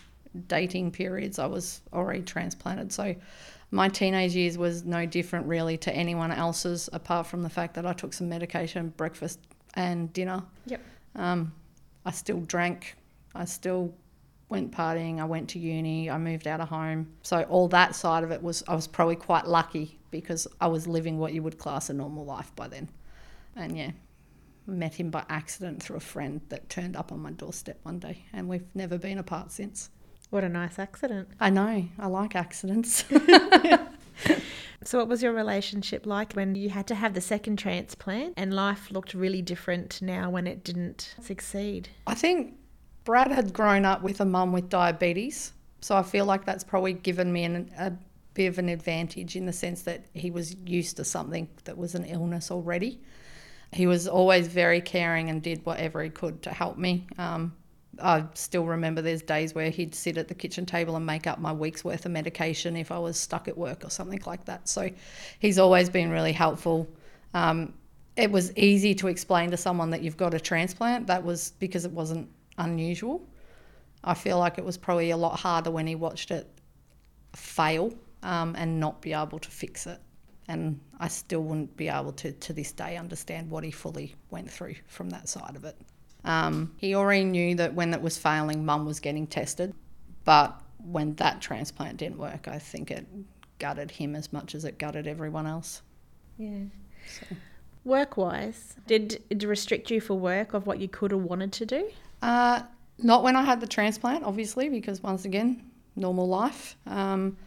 dating 0.48 0.92
periods. 0.92 1.40
I 1.40 1.46
was 1.46 1.82
already 1.94 2.22
transplanted. 2.22 2.92
So 2.92 3.16
my 3.72 3.90
teenage 3.90 4.36
years 4.36 4.58
was 4.58 4.86
no 4.86 5.06
different 5.06 5.46
really 5.48 5.78
to 5.80 5.94
anyone 5.94 6.32
else's 6.32 6.90
apart 6.94 7.28
from 7.28 7.44
the 7.44 7.50
fact 7.50 7.74
that 7.76 7.86
I 7.86 7.94
took 7.94 8.14
some 8.14 8.30
medication, 8.30 8.94
breakfast 8.98 9.40
and 9.74 10.12
dinner. 10.14 10.44
Yep. 10.68 10.82
Um, 11.16 11.54
I 12.06 12.12
still 12.12 12.40
drank. 12.42 12.96
I 13.36 13.46
still 13.46 13.94
went 14.50 14.72
partying. 14.72 15.20
I 15.20 15.26
went 15.26 15.50
to 15.50 15.60
uni. 15.60 16.10
I 16.10 16.18
moved 16.18 16.48
out 16.48 16.62
of 16.62 16.70
home. 16.70 17.12
So 17.24 17.44
all 17.44 17.68
that 17.70 17.96
side 17.96 18.24
of 18.24 18.32
it 18.32 18.42
was 18.42 18.64
I 18.68 18.76
was 18.76 18.88
probably 18.88 19.18
quite 19.18 19.46
lucky 19.46 20.00
because 20.12 20.48
I 20.62 20.68
was 20.68 20.88
living 20.88 21.18
what 21.18 21.34
you 21.34 21.44
would 21.44 21.58
class 21.58 21.90
a 21.90 21.94
normal 21.94 22.24
life 22.24 22.56
by 22.56 22.68
then. 22.70 22.90
And 23.56 23.78
yeah, 23.78 23.92
met 24.68 24.96
him 24.96 25.10
by 25.10 25.26
accident 25.30 25.82
through 25.82 25.98
a 25.98 26.02
friend 26.02 26.42
that 26.50 26.70
turned 26.70 26.96
up 26.96 27.12
on 27.12 27.20
my 27.20 27.32
doorstep 27.32 27.80
one 27.84 28.00
day, 28.00 28.26
and 28.34 28.48
we've 28.48 28.68
never 28.76 28.98
been 28.98 29.18
apart 29.18 29.52
since. 29.52 29.90
What 30.30 30.44
a 30.44 30.50
nice 30.50 30.78
accident. 30.78 31.30
I 31.40 31.50
know. 31.50 31.88
I 31.98 32.08
like 32.08 32.36
accidents. 32.36 33.06
So, 34.84 35.00
what 35.00 35.10
was 35.10 35.24
your 35.24 35.34
relationship 35.34 36.06
like 36.06 36.34
when 36.34 36.56
you 36.56 36.70
had 36.70 36.88
to 36.88 36.96
have 36.96 37.14
the 37.14 37.20
second 37.20 37.58
transplant 37.58 38.36
and 38.38 38.54
life 38.54 38.90
looked 38.92 39.14
really 39.14 39.42
different 39.42 40.02
now 40.02 40.30
when 40.30 40.48
it 40.48 40.64
didn't 40.64 41.16
succeed? 41.22 41.90
I 42.06 42.14
think 42.14 42.56
Brad 43.04 43.32
had 43.32 43.52
grown 43.52 43.84
up 43.84 44.02
with 44.04 44.22
a 44.22 44.26
mum 44.26 44.54
with 44.54 44.70
diabetes, 44.70 45.52
so 45.82 45.98
I 45.98 46.04
feel 46.04 46.26
like 46.26 46.46
that's 46.46 46.64
probably 46.64 46.94
given 46.94 47.34
me 47.34 47.44
an, 47.44 47.70
a 47.78 47.92
bit 48.34 48.48
of 48.48 48.60
an 48.60 48.70
advantage 48.70 49.36
in 49.36 49.46
the 49.46 49.52
sense 49.52 49.82
that 49.82 50.06
he 50.14 50.32
was 50.32 50.56
used 50.56 50.96
to 50.98 51.04
something 51.04 51.50
that 51.66 51.78
was 51.78 51.96
an 51.96 52.06
illness 52.06 52.52
already. 52.52 53.02
He 53.72 53.88
was 53.88 54.08
always 54.08 54.48
very 54.48 54.82
caring 54.82 55.30
and 55.30 55.42
did 55.42 55.66
whatever 55.66 56.02
he 56.02 56.10
could 56.10 56.42
to 56.44 56.52
help 56.52 56.78
me. 56.78 57.08
Um, 57.18 57.54
I 58.02 58.26
still 58.34 58.66
remember 58.66 59.02
there's 59.02 59.22
days 59.22 59.56
where 59.56 59.70
he'd 59.70 59.96
sit 59.96 60.18
at 60.18 60.28
the 60.28 60.36
kitchen 60.36 60.66
table 60.66 60.96
and 60.96 61.06
make 61.06 61.28
up 61.28 61.40
my 61.40 61.52
week's 61.52 61.84
worth 61.84 62.06
of 62.06 62.12
medication 62.12 62.76
if 62.76 62.92
I 62.92 63.00
was 63.00 63.18
stuck 63.18 63.48
at 63.48 63.58
work 63.58 63.84
or 63.84 63.90
something 63.90 64.22
like 64.26 64.46
that. 64.46 64.70
So 64.70 64.90
he's 65.40 65.58
always 65.58 65.90
been 65.90 66.10
really 66.10 66.32
helpful. 66.32 66.88
Um, 67.34 67.74
it 68.16 68.32
was 68.32 68.56
easy 68.56 68.96
to 68.96 69.08
explain 69.08 69.52
to 69.52 69.58
someone 69.58 69.90
that 69.92 70.02
you've 70.02 70.18
got 70.18 70.34
a 70.34 70.40
transplant. 70.40 71.08
That 71.08 71.24
was 71.24 71.52
because 71.60 71.86
it 71.86 71.92
wasn't 71.92 72.30
unusual. 72.58 73.28
I 74.04 74.14
feel 74.14 74.40
like 74.40 74.58
it 74.58 74.66
was 74.66 74.78
probably 74.78 75.12
a 75.12 75.18
lot 75.18 75.40
harder 75.40 75.72
when 75.72 75.88
he 75.88 75.96
watched 75.96 76.32
it 76.32 76.48
fail 77.36 77.94
um, 78.24 78.56
and 78.58 78.80
not 78.80 79.02
be 79.02 79.14
able 79.14 79.40
to 79.40 79.50
fix 79.50 79.88
it. 79.88 80.00
And 80.48 80.80
I 81.00 81.10
still 81.10 81.42
wouldn't 81.44 81.76
be 81.76 81.90
able 81.90 82.14
to, 82.14 82.32
to 82.32 82.54
this 82.54 82.72
day, 82.72 82.98
understand 82.98 83.50
what 83.50 83.64
he 83.64 83.72
fully 83.72 84.16
went 84.32 84.50
through 84.50 84.76
from 84.88 85.10
that 85.10 85.28
side 85.28 85.56
of 85.56 85.66
it. 85.66 85.76
Um, 86.24 86.74
he 86.78 86.96
already 86.96 87.26
knew 87.26 87.56
that 87.56 87.74
when 87.74 87.94
it 87.94 88.02
was 88.02 88.18
failing, 88.18 88.66
mum 88.66 88.86
was 88.86 89.00
getting 89.00 89.28
tested. 89.28 89.74
But 90.24 90.60
when 90.84 91.16
that 91.16 91.42
transplant 91.42 91.98
didn't 91.98 92.18
work, 92.18 92.48
I 92.48 92.60
think 92.60 92.92
it 92.92 93.06
gutted 93.60 93.92
him 93.92 94.16
as 94.16 94.32
much 94.32 94.56
as 94.56 94.66
it 94.66 94.78
gutted 94.78 95.08
everyone 95.08 95.48
else. 95.48 95.82
Yeah. 96.38 96.66
So. 97.08 97.36
Work 97.84 98.18
wise, 98.18 98.76
did 98.86 99.24
it 99.30 99.44
restrict 99.44 99.90
you 99.90 100.02
for 100.02 100.14
work 100.14 100.54
of 100.54 100.68
what 100.68 100.80
you 100.80 100.90
could 100.90 101.14
or 101.14 101.18
wanted 101.18 101.54
to 101.54 101.66
do? 101.66 101.90
Uh, 102.22 102.62
not 103.00 103.24
when 103.24 103.38
I 103.38 103.44
had 103.44 103.62
the 103.62 103.68
transplant, 103.68 104.26
obviously, 104.26 104.68
because 104.68 105.02
once 105.02 105.24
again, 105.24 105.64
normal 105.96 106.28
life. 106.28 106.76
Um, 106.86 107.38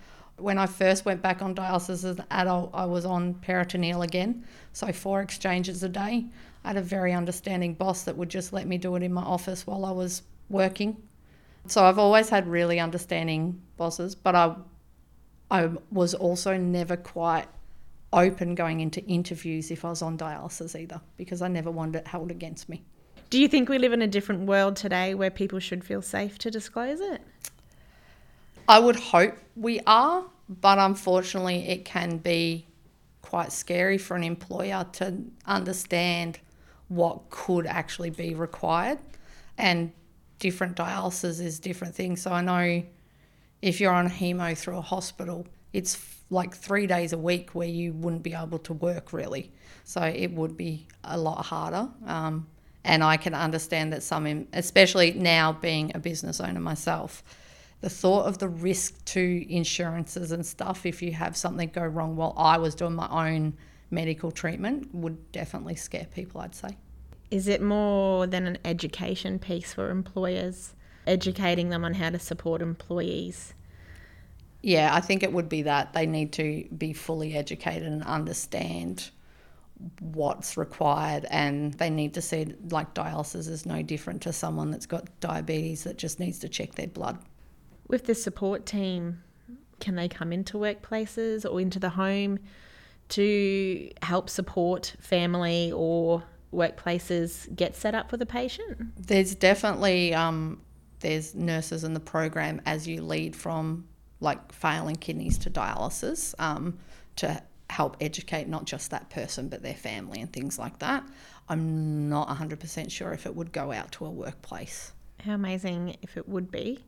when 0.41 0.59
I 0.59 0.67
first 0.67 1.05
went 1.05 1.23
back 1.23 1.43
on 1.43 1.55
dialysis 1.55 1.91
as 1.91 2.05
an 2.05 2.25
adult, 2.31 2.71
I 2.75 2.85
was 2.85 3.05
on 3.05 3.35
peritoneal 3.35 4.03
again, 4.03 4.45
so 4.73 4.93
four 4.93 5.21
exchanges 5.21 5.83
a 5.83 5.89
day. 5.89 6.27
I 6.65 6.69
had 6.69 6.77
a 6.77 6.83
very 6.83 7.13
understanding 7.13 7.75
boss 7.75 8.03
that 8.05 8.17
would 8.17 8.29
just 8.29 8.53
let 8.53 8.67
me 8.67 8.79
do 8.79 8.95
it 8.97 9.03
in 9.03 9.13
my 9.13 9.23
office 9.23 9.67
while 9.67 9.85
I 9.85 9.91
was 9.91 10.23
working. 10.49 10.97
So 11.67 11.85
I've 11.85 11.99
always 11.99 12.29
had 12.29 12.47
really 12.47 12.81
understanding 12.81 13.61
bosses, 13.77 14.15
but 14.15 14.35
I, 14.35 14.55
I 15.51 15.71
was 15.91 16.15
also 16.15 16.57
never 16.57 16.97
quite 16.97 17.47
open 18.13 18.55
going 18.55 18.81
into 18.81 19.05
interviews 19.05 19.71
if 19.71 19.85
I 19.85 19.91
was 19.91 20.03
on 20.03 20.19
dialysis 20.19 20.79
either, 20.79 21.01
because 21.17 21.43
I 21.43 21.49
never 21.49 21.71
wanted 21.71 22.01
it 22.01 22.07
held 22.07 22.31
against 22.31 22.69
me. 22.69 22.83
Do 23.31 23.41
you 23.41 23.47
think 23.47 23.69
we 23.69 23.79
live 23.79 23.93
in 23.93 24.03
a 24.03 24.09
different 24.09 24.47
world 24.47 24.75
today 24.75 25.15
where 25.15 25.31
people 25.31 25.61
should 25.61 25.85
feel 25.85 26.03
safe 26.03 26.37
to 26.39 26.51
disclose 26.51 27.01
it? 27.01 27.23
I 28.71 28.79
would 28.79 28.95
hope 28.95 29.37
we 29.57 29.81
are, 29.85 30.25
but 30.49 30.79
unfortunately, 30.79 31.67
it 31.67 31.85
can 31.85 32.19
be 32.19 32.69
quite 33.21 33.51
scary 33.51 33.99
for 33.99 34.17
an 34.17 34.23
employer 34.23 34.87
to 34.93 35.25
understand 35.45 36.39
what 36.87 37.31
could 37.31 37.67
actually 37.67 38.11
be 38.11 38.33
required. 38.33 39.01
And 39.59 39.91
different 40.39 40.77
dialysis 40.77 41.41
is 41.41 41.59
different 41.59 41.97
things. 41.97 42.23
So 42.23 42.31
I 42.31 42.43
know 42.43 42.85
if 43.61 43.81
you're 43.81 43.93
on 43.93 44.09
hemo 44.09 44.57
through 44.57 44.79
a 44.79 44.83
hospital, 44.83 45.49
it's 45.73 45.99
like 46.31 46.55
three 46.55 46.87
days 46.87 47.13
a 47.13 47.19
week 47.19 47.51
where 47.57 47.67
you 47.67 47.93
wouldn't 47.93 48.23
be 48.23 48.35
able 48.35 48.61
to 48.61 48.73
work 48.73 49.13
really. 49.13 49.51
So 49.83 50.03
it 50.03 50.31
would 50.31 50.57
be 50.57 50.87
a 51.03 51.19
lot 51.19 51.45
harder. 51.45 51.89
Um, 52.07 52.47
and 52.85 53.03
I 53.03 53.17
can 53.17 53.35
understand 53.35 53.93
that 53.95 54.05
some, 54.05 54.47
especially 54.53 55.15
now 55.15 55.55
being 55.55 55.91
a 55.97 55.99
business 55.99 56.39
owner 56.39 56.61
myself, 56.61 57.25
the 57.81 57.91
thought 57.91 58.27
of 58.27 58.39
the 58.39 58.49
risk 58.49 59.05
to 59.07 59.47
insurances 59.49 60.33
and 60.33 60.45
stuff 60.45 60.85
if 60.85 61.01
you 61.01 61.13
have 61.13 61.37
something 61.37 61.69
go 61.69 61.85
wrong 61.85 62.17
while 62.17 62.35
I 62.37 62.59
was 62.59 62.75
doing 62.75 62.95
my 62.95 63.09
own 63.09 63.55
medical 63.91 64.31
treatment 64.31 64.95
would 64.95 65.33
definitely 65.33 65.77
scare 65.77 66.07
people, 66.15 66.41
I'd 66.41 66.55
say. 66.55 66.77
Is 67.31 67.49
it 67.49 67.63
more 67.63 68.27
than 68.27 68.47
an 68.47 68.59
education 68.65 69.39
piece 69.39 69.73
for 69.73 69.91
employers, 69.91 70.75
educating 71.07 71.71
them 71.71 71.85
on 71.85 71.95
how 71.95 72.11
to 72.11 72.19
support 72.19 72.61
employees? 72.61 73.55
Yeah, 74.63 74.95
I 74.95 75.01
think 75.01 75.23
it 75.23 75.33
would 75.33 75.49
be 75.49 75.63
that. 75.63 75.93
They 75.95 76.07
need 76.07 76.33
to 76.35 76.67
be 76.77 76.93
fully 76.93 77.35
educated 77.35 77.89
and 77.89 78.03
understand 78.03 79.11
what's 80.01 80.59
required 80.59 81.25
and 81.31 81.73
they 81.75 81.89
need 81.89 82.13
to 82.13 82.21
see 82.21 82.55
like 82.71 82.93
dialysis 82.93 83.49
is 83.49 83.65
no 83.65 83.81
different 83.81 84.21
to 84.21 84.31
someone 84.31 84.71
that's 84.71 84.85
got 84.85 85.09
diabetes 85.21 85.85
that 85.85 85.97
just 85.97 86.21
needs 86.21 86.39
to 86.41 86.51
check 86.51 86.75
their 86.75 86.87
blood. 86.87 87.19
With 87.91 88.07
the 88.07 88.15
support 88.15 88.67
team, 88.67 89.21
can 89.81 89.97
they 89.97 90.07
come 90.07 90.33
into 90.33 90.57
workplaces 90.59 91.45
or 91.45 91.61
into 91.61 91.81
the 91.81 91.89
home 91.89 92.39
to 93.09 93.91
help 94.01 94.31
support 94.31 94.95
family 95.01 95.73
or 95.75 96.23
workplaces 96.53 97.53
get 97.57 97.75
set 97.75 97.97
up 97.97 98.09
for 98.09 98.17
the 98.17 98.27
patient? 98.27 98.79
There's 98.97 99.35
definitely 99.35 100.15
um, 100.15 100.61
there's 101.01 101.35
nurses 101.35 101.83
in 101.83 101.95
the 101.95 102.01
program 102.01 102.63
as 102.65 102.87
you 102.87 103.03
lead 103.03 103.35
from 103.35 103.89
like 104.21 104.53
failing 104.53 104.95
kidneys 104.95 105.37
to 105.39 105.51
dialysis 105.51 106.33
um, 106.39 106.79
to 107.17 107.43
help 107.71 107.97
educate 108.01 108.47
not 108.47 108.67
just 108.67 108.93
that 108.93 109.11
person 109.11 109.49
but 109.49 109.63
their 109.63 109.75
family 109.75 110.21
and 110.21 110.33
things 110.33 110.61
like 110.61 110.79
that. 110.79 111.03
I'm 111.49 112.09
not 112.09 112.29
100% 112.29 112.89
sure 112.89 113.13
if 113.13 113.27
it 113.27 113.35
would 113.35 113.51
go 113.51 113.73
out 113.73 113.91
to 113.93 114.07
a 114.07 114.11
workplace. 114.11 114.93
How 115.25 115.33
amazing 115.33 115.97
if 116.03 116.17
it 116.17 116.29
would 116.29 116.53
be. 116.53 116.85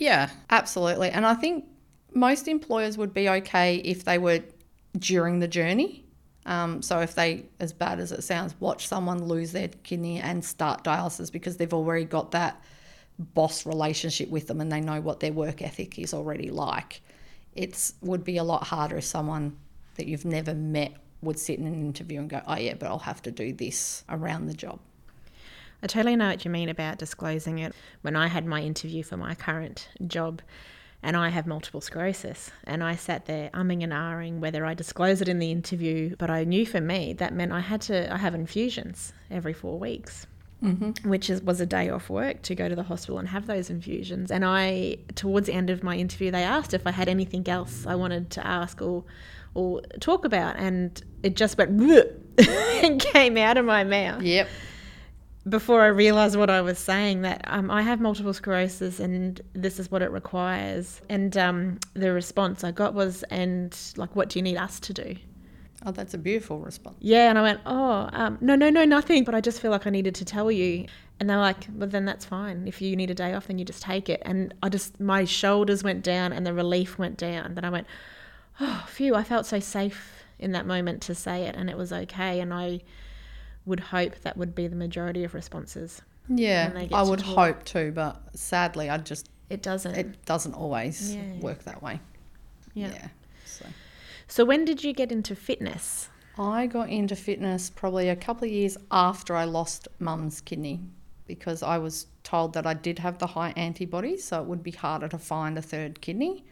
Yeah, 0.00 0.30
absolutely. 0.50 1.10
And 1.10 1.26
I 1.26 1.34
think 1.34 1.64
most 2.12 2.48
employers 2.48 2.98
would 2.98 3.14
be 3.14 3.28
okay 3.28 3.76
if 3.76 4.04
they 4.04 4.18
were 4.18 4.42
during 4.98 5.40
the 5.40 5.48
journey. 5.48 6.04
Um, 6.44 6.80
so 6.80 7.00
if 7.00 7.14
they, 7.14 7.46
as 7.58 7.72
bad 7.72 7.98
as 7.98 8.12
it 8.12 8.22
sounds, 8.22 8.54
watch 8.60 8.86
someone 8.86 9.24
lose 9.24 9.52
their 9.52 9.68
kidney 9.82 10.20
and 10.20 10.44
start 10.44 10.84
dialysis 10.84 11.32
because 11.32 11.56
they've 11.56 11.74
already 11.74 12.04
got 12.04 12.30
that 12.32 12.62
boss 13.18 13.66
relationship 13.66 14.28
with 14.28 14.46
them 14.46 14.60
and 14.60 14.70
they 14.70 14.80
know 14.80 15.00
what 15.00 15.20
their 15.20 15.32
work 15.32 15.62
ethic 15.62 15.98
is 15.98 16.14
already 16.14 16.50
like. 16.50 17.02
It 17.54 17.92
would 18.02 18.22
be 18.22 18.36
a 18.36 18.44
lot 18.44 18.64
harder 18.64 18.98
if 18.98 19.04
someone 19.04 19.56
that 19.96 20.06
you've 20.06 20.26
never 20.26 20.54
met 20.54 20.92
would 21.22 21.38
sit 21.38 21.58
in 21.58 21.66
an 21.66 21.74
interview 21.74 22.20
and 22.20 22.28
go, 22.28 22.42
"Oh 22.46 22.56
yeah, 22.56 22.74
but 22.74 22.86
I'll 22.88 22.98
have 22.98 23.22
to 23.22 23.30
do 23.30 23.54
this 23.54 24.04
around 24.10 24.46
the 24.46 24.54
job." 24.54 24.78
I 25.82 25.86
totally 25.86 26.16
know 26.16 26.28
what 26.28 26.44
you 26.44 26.50
mean 26.50 26.68
about 26.68 26.98
disclosing 26.98 27.58
it. 27.58 27.74
When 28.02 28.16
I 28.16 28.28
had 28.28 28.46
my 28.46 28.62
interview 28.62 29.02
for 29.02 29.16
my 29.16 29.34
current 29.34 29.88
job, 30.06 30.42
and 31.02 31.16
I 31.16 31.28
have 31.28 31.46
multiple 31.46 31.80
sclerosis. 31.80 32.50
And 32.64 32.82
I 32.82 32.96
sat 32.96 33.26
there 33.26 33.50
umming 33.50 33.82
and 33.84 33.92
ahhing 33.92 34.40
whether 34.40 34.64
I 34.64 34.74
disclose 34.74 35.20
it 35.20 35.28
in 35.28 35.38
the 35.38 35.52
interview, 35.52 36.16
but 36.16 36.30
I 36.30 36.44
knew 36.44 36.66
for 36.66 36.80
me 36.80 37.12
that 37.14 37.32
meant 37.32 37.52
I 37.52 37.60
had 37.60 37.80
to 37.82 38.12
I 38.12 38.16
have 38.16 38.34
infusions 38.34 39.12
every 39.30 39.52
four 39.52 39.78
weeks. 39.78 40.26
Mm-hmm. 40.62 41.08
Which 41.08 41.28
is, 41.28 41.42
was 41.42 41.60
a 41.60 41.66
day 41.66 41.90
off 41.90 42.08
work 42.08 42.40
to 42.42 42.54
go 42.54 42.66
to 42.66 42.74
the 42.74 42.82
hospital 42.82 43.18
and 43.18 43.28
have 43.28 43.46
those 43.46 43.68
infusions. 43.68 44.30
And 44.30 44.42
I, 44.42 44.96
towards 45.14 45.48
the 45.48 45.52
end 45.52 45.68
of 45.68 45.82
my 45.82 45.96
interview, 45.96 46.30
they 46.30 46.42
asked 46.42 46.72
if 46.72 46.86
I 46.86 46.92
had 46.92 47.08
anything 47.08 47.46
else 47.46 47.86
I 47.86 47.94
wanted 47.94 48.30
to 48.30 48.46
ask 48.46 48.80
or, 48.80 49.04
or 49.52 49.82
talk 50.00 50.24
about, 50.24 50.56
and 50.56 51.00
it 51.22 51.36
just 51.36 51.58
went 51.58 51.78
and 52.82 52.98
came 52.98 53.36
out 53.36 53.58
of 53.58 53.66
my 53.66 53.84
mouth. 53.84 54.22
Yep 54.22 54.48
before 55.48 55.82
I 55.82 55.88
realized 55.88 56.36
what 56.36 56.50
I 56.50 56.60
was 56.60 56.78
saying 56.78 57.22
that 57.22 57.42
um, 57.46 57.70
I 57.70 57.82
have 57.82 58.00
multiple 58.00 58.32
sclerosis 58.32 58.98
and 58.98 59.40
this 59.52 59.78
is 59.78 59.90
what 59.90 60.02
it 60.02 60.10
requires. 60.10 61.00
And 61.08 61.36
um, 61.36 61.78
the 61.94 62.12
response 62.12 62.64
I 62.64 62.72
got 62.72 62.94
was, 62.94 63.22
and 63.24 63.76
like, 63.96 64.16
what 64.16 64.28
do 64.28 64.38
you 64.38 64.42
need 64.42 64.56
us 64.56 64.80
to 64.80 64.92
do? 64.92 65.14
Oh, 65.84 65.92
that's 65.92 66.14
a 66.14 66.18
beautiful 66.18 66.58
response. 66.58 66.96
Yeah. 67.00 67.30
And 67.30 67.38
I 67.38 67.42
went, 67.42 67.60
oh, 67.64 68.08
um, 68.12 68.38
no, 68.40 68.56
no, 68.56 68.70
no, 68.70 68.84
nothing. 68.84 69.22
But 69.22 69.36
I 69.36 69.40
just 69.40 69.60
feel 69.60 69.70
like 69.70 69.86
I 69.86 69.90
needed 69.90 70.16
to 70.16 70.24
tell 70.24 70.50
you. 70.50 70.86
And 71.20 71.30
they're 71.30 71.38
like, 71.38 71.68
well, 71.74 71.88
then 71.88 72.04
that's 72.04 72.24
fine. 72.24 72.66
If 72.66 72.82
you 72.82 72.96
need 72.96 73.10
a 73.10 73.14
day 73.14 73.32
off, 73.32 73.46
then 73.46 73.58
you 73.58 73.64
just 73.64 73.82
take 73.82 74.08
it. 74.08 74.20
And 74.24 74.52
I 74.62 74.68
just, 74.68 74.98
my 74.98 75.24
shoulders 75.24 75.84
went 75.84 76.02
down 76.02 76.32
and 76.32 76.44
the 76.44 76.52
relief 76.52 76.98
went 76.98 77.18
down. 77.18 77.54
Then 77.54 77.64
I 77.64 77.70
went, 77.70 77.86
oh, 78.60 78.84
phew, 78.88 79.14
I 79.14 79.22
felt 79.22 79.46
so 79.46 79.60
safe 79.60 80.24
in 80.38 80.52
that 80.52 80.66
moment 80.66 81.02
to 81.02 81.14
say 81.14 81.44
it 81.44 81.54
and 81.54 81.70
it 81.70 81.76
was 81.76 81.92
okay. 81.92 82.40
And 82.40 82.52
I, 82.52 82.80
would 83.66 83.80
hope 83.80 84.14
that 84.20 84.36
would 84.36 84.54
be 84.54 84.68
the 84.68 84.76
majority 84.76 85.24
of 85.24 85.34
responses. 85.34 86.00
Yeah, 86.28 86.86
I 86.92 87.02
would 87.02 87.20
talk. 87.20 87.34
hope 87.36 87.64
too, 87.64 87.92
but 87.94 88.20
sadly, 88.34 88.88
I 88.88 88.98
just 88.98 89.28
it 89.50 89.62
doesn't. 89.62 89.94
It 89.94 90.24
doesn't 90.24 90.54
always 90.54 91.14
yeah. 91.14 91.38
work 91.40 91.64
that 91.64 91.82
way. 91.82 92.00
Yeah. 92.74 92.90
yeah 92.92 93.08
so. 93.44 93.66
so 94.26 94.44
when 94.44 94.64
did 94.64 94.82
you 94.82 94.92
get 94.92 95.12
into 95.12 95.36
fitness? 95.36 96.08
I 96.38 96.66
got 96.66 96.90
into 96.90 97.16
fitness 97.16 97.70
probably 97.70 98.08
a 98.08 98.16
couple 98.16 98.46
of 98.46 98.52
years 98.52 98.76
after 98.90 99.34
I 99.34 99.44
lost 99.44 99.88
mum's 99.98 100.40
kidney 100.40 100.80
because 101.26 101.62
I 101.62 101.78
was 101.78 102.06
told 102.24 102.52
that 102.54 102.66
I 102.66 102.74
did 102.74 102.98
have 102.98 103.18
the 103.18 103.26
high 103.26 103.52
antibodies, 103.56 104.24
so 104.24 104.40
it 104.42 104.46
would 104.46 104.62
be 104.62 104.72
harder 104.72 105.08
to 105.08 105.18
find 105.18 105.56
a 105.56 105.62
third 105.62 106.00
kidney. 106.00 106.44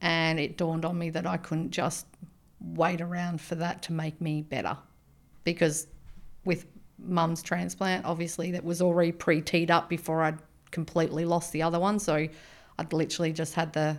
And 0.00 0.38
it 0.38 0.56
dawned 0.56 0.84
on 0.84 0.98
me 0.98 1.10
that 1.10 1.26
I 1.26 1.36
couldn't 1.36 1.70
just 1.70 2.06
wait 2.60 3.00
around 3.00 3.40
for 3.40 3.54
that 3.56 3.82
to 3.82 3.92
make 3.92 4.20
me 4.20 4.42
better 4.42 4.76
because 5.44 5.86
with 6.48 6.66
mum's 6.98 7.42
transplant, 7.42 8.06
obviously, 8.06 8.50
that 8.52 8.64
was 8.64 8.82
already 8.82 9.12
pre 9.12 9.40
teed 9.40 9.70
up 9.70 9.88
before 9.88 10.22
I'd 10.22 10.38
completely 10.72 11.24
lost 11.24 11.52
the 11.52 11.62
other 11.62 11.78
one. 11.78 12.00
So 12.00 12.26
I'd 12.78 12.92
literally 12.92 13.32
just 13.32 13.54
had 13.54 13.72
the 13.74 13.98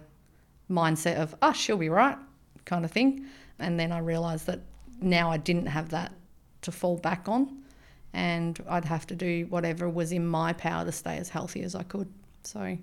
mindset 0.70 1.18
of, 1.18 1.36
oh, 1.42 1.54
she'll 1.54 1.78
be 1.78 1.90
right, 1.90 2.18
kind 2.66 2.84
of 2.84 2.92
thing. 2.92 3.26
And 3.60 3.80
then 3.80 3.92
I 3.92 4.00
realised 4.00 4.48
that 4.48 4.62
now 5.00 5.30
I 5.32 5.38
didn't 5.38 5.68
have 5.68 5.90
that 5.90 6.12
to 6.64 6.72
fall 6.72 6.98
back 6.98 7.30
on. 7.30 7.64
And 8.14 8.60
I'd 8.68 8.86
have 8.86 9.06
to 9.08 9.16
do 9.16 9.46
whatever 9.50 9.88
was 9.88 10.12
in 10.12 10.26
my 10.26 10.52
power 10.54 10.84
to 10.84 10.92
stay 10.92 11.18
as 11.18 11.30
healthy 11.30 11.62
as 11.62 11.76
I 11.76 11.84
could. 11.84 12.12
So 12.44 12.76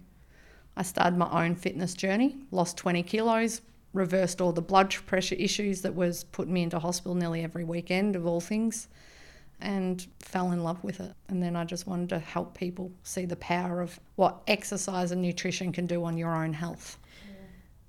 I 0.76 0.82
started 0.82 1.18
my 1.18 1.44
own 1.44 1.56
fitness 1.56 1.94
journey, 1.94 2.36
lost 2.52 2.76
20 2.76 3.02
kilos, 3.02 3.62
reversed 3.92 4.40
all 4.40 4.52
the 4.52 4.62
blood 4.62 4.94
pressure 5.06 5.34
issues 5.34 5.82
that 5.82 5.96
was 5.96 6.22
putting 6.24 6.54
me 6.54 6.62
into 6.62 6.78
hospital 6.78 7.16
nearly 7.16 7.42
every 7.42 7.64
weekend, 7.64 8.14
of 8.14 8.24
all 8.24 8.40
things 8.40 8.86
and 9.60 10.06
fell 10.20 10.52
in 10.52 10.62
love 10.62 10.82
with 10.84 11.00
it. 11.00 11.12
And 11.28 11.42
then 11.42 11.56
I 11.56 11.64
just 11.64 11.86
wanted 11.86 12.10
to 12.10 12.18
help 12.18 12.56
people 12.56 12.90
see 13.02 13.24
the 13.24 13.36
power 13.36 13.80
of 13.80 13.98
what 14.16 14.42
exercise 14.46 15.12
and 15.12 15.22
nutrition 15.22 15.72
can 15.72 15.86
do 15.86 16.04
on 16.04 16.16
your 16.16 16.34
own 16.34 16.52
health. 16.52 16.98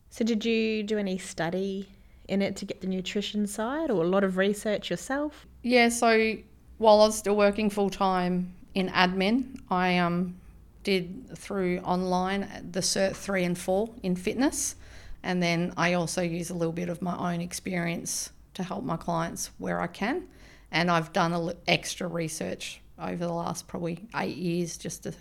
So, 0.10 0.26
did 0.26 0.46
you 0.46 0.84
do 0.84 0.98
any 0.98 1.18
study 1.18 1.90
in 2.28 2.42
it 2.42 2.56
to 2.58 2.66
get 2.66 2.82
the 2.82 2.88
nutrition 2.88 3.46
side 3.48 3.92
or 3.92 4.04
a 4.04 4.08
lot 4.08 4.24
of 4.24 4.38
research 4.38 4.90
yourself? 4.90 5.46
Yeah, 5.62 5.90
so 5.90 6.38
while 6.78 7.02
I 7.02 7.08
was 7.08 7.18
still 7.18 7.36
working 7.36 7.70
full 7.70 7.90
time 7.90 8.54
in 8.74 8.90
admin, 8.90 9.60
I 9.70 9.98
um, 9.98 10.36
did 10.84 11.38
through 11.38 11.80
online 11.80 12.70
the 12.72 12.80
Cert 12.80 13.16
3 13.16 13.44
and 13.44 13.58
4 13.58 13.90
in 14.04 14.16
fitness. 14.16 14.76
And 15.24 15.44
then 15.44 15.74
I 15.76 15.94
also 15.94 16.22
use 16.22 16.50
a 16.50 16.54
little 16.54 16.74
bit 16.74 16.90
of 16.90 17.02
my 17.02 17.34
own 17.34 17.42
experience 17.42 18.32
to 18.54 18.64
help 18.64 18.84
my 18.84 18.98
clients 18.98 19.52
where 19.58 19.82
I 19.82 19.88
can 19.88 20.28
and 20.72 20.92
I've 20.92 21.14
done 21.14 21.34
a 21.34 21.54
extra 21.68 22.08
research 22.08 22.82
over 23.00 23.26
the 23.26 23.34
last 23.34 23.68
probably 23.68 24.08
eight 24.16 24.38
years 24.38 24.78
just 24.78 25.04
to 25.04 25.14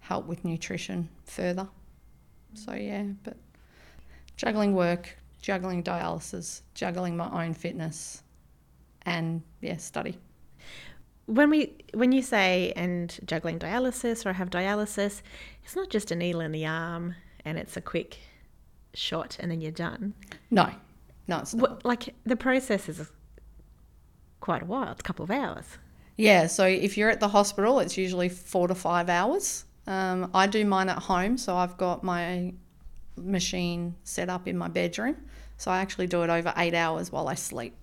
help 0.00 0.26
with 0.26 0.44
nutrition 0.44 1.08
further. 1.24 1.68
So 2.54 2.72
yeah, 2.72 3.04
but 3.22 3.36
juggling 4.36 4.74
work, 4.74 5.16
juggling 5.42 5.82
dialysis, 5.82 6.62
juggling 6.74 7.16
my 7.16 7.44
own 7.44 7.54
fitness, 7.54 8.22
and 9.02 9.42
yeah, 9.60 9.76
study. 9.76 10.18
When 11.26 11.50
we 11.50 11.74
when 11.92 12.12
you 12.12 12.22
say 12.22 12.72
and 12.76 13.18
juggling 13.24 13.58
dialysis 13.58 14.24
or 14.24 14.30
I 14.30 14.32
have 14.32 14.48
dialysis, 14.48 15.22
it's 15.64 15.74
not 15.74 15.90
just 15.90 16.10
a 16.12 16.16
needle 16.16 16.40
in 16.40 16.52
the 16.52 16.66
arm 16.66 17.16
and 17.44 17.58
it's 17.58 17.76
a 17.76 17.80
quick 17.80 18.18
shot 18.94 19.36
and 19.40 19.50
then 19.50 19.60
you're 19.60 19.72
done. 19.72 20.14
No, 20.50 20.70
no, 21.26 21.38
it's 21.38 21.54
not. 21.54 21.84
Like 21.84 22.14
the 22.24 22.36
process 22.36 22.88
is 22.88 23.10
quite 24.40 24.62
a 24.62 24.66
while. 24.66 24.92
It's 24.92 25.00
a 25.00 25.04
couple 25.04 25.24
of 25.24 25.30
hours. 25.30 25.64
Yeah, 26.16 26.46
so 26.46 26.64
if 26.64 26.96
you're 26.96 27.10
at 27.10 27.20
the 27.20 27.28
hospital, 27.28 27.78
it's 27.80 27.96
usually 27.96 28.28
four 28.28 28.68
to 28.68 28.74
five 28.74 29.08
hours. 29.08 29.64
Um, 29.86 30.30
I 30.34 30.46
do 30.46 30.64
mine 30.64 30.88
at 30.88 30.98
home, 30.98 31.36
so 31.36 31.56
I've 31.56 31.76
got 31.76 32.02
my 32.02 32.54
machine 33.16 33.94
set 34.04 34.28
up 34.28 34.48
in 34.48 34.56
my 34.56 34.68
bedroom. 34.68 35.16
So 35.58 35.70
I 35.70 35.78
actually 35.78 36.06
do 36.06 36.22
it 36.22 36.30
over 36.30 36.52
eight 36.56 36.74
hours 36.74 37.12
while 37.12 37.28
I 37.28 37.34
sleep. 37.34 37.74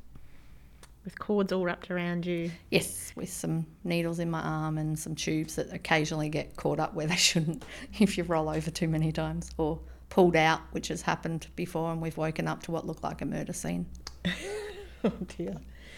With 1.03 1.19
cords 1.19 1.51
all 1.51 1.65
wrapped 1.65 1.91
around 1.91 2.25
you? 2.25 2.49
Yes, 2.71 3.11
with 3.15 3.31
some 3.31 3.65
needles 3.83 4.19
in 4.19 4.31
my 4.31 4.41
arm 4.41 4.77
and 4.77 4.97
some 4.97 5.15
tubes 5.15 5.55
that 5.55 5.73
occasionally 5.73 6.29
get 6.29 6.55
caught 6.55 6.79
up 6.79 6.93
where 6.93 7.07
they 7.07 7.15
shouldn't 7.17 7.65
if 7.99 8.17
you 8.17 8.23
roll 8.23 8.49
over 8.49 8.71
too 8.71 8.87
many 8.87 9.11
times 9.11 9.51
or 9.57 9.79
pulled 10.09 10.35
out, 10.35 10.61
which 10.71 10.87
has 10.87 11.01
happened 11.01 11.47
before, 11.55 11.91
and 11.91 12.01
we've 12.01 12.17
woken 12.17 12.47
up 12.47 12.63
to 12.63 12.71
what 12.71 12.85
looked 12.85 13.03
like 13.03 13.21
a 13.21 13.25
murder 13.25 13.53
scene. 13.53 13.85
oh 15.03 15.11
dear. 15.37 15.57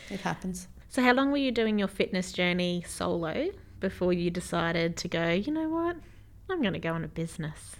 It 0.10 0.22
happens. 0.22 0.68
So, 0.89 1.02
how 1.02 1.13
long 1.13 1.32
were 1.32 1.38
you 1.38 1.52
doing 1.52 1.78
your 1.78 1.88
fitness 1.88 2.32
journey 2.32 2.84
solo 2.88 3.50
before 3.80 4.13
you 4.13 4.32
decided 4.32 4.98
to 4.98 5.08
go, 5.08 5.32
you 5.32 5.52
know 5.52 5.70
what, 5.70 5.98
I'm 6.50 6.62
going 6.62 6.74
to 6.74 6.80
go 6.80 6.94
on 6.94 7.04
a 7.04 7.08
business? 7.08 7.76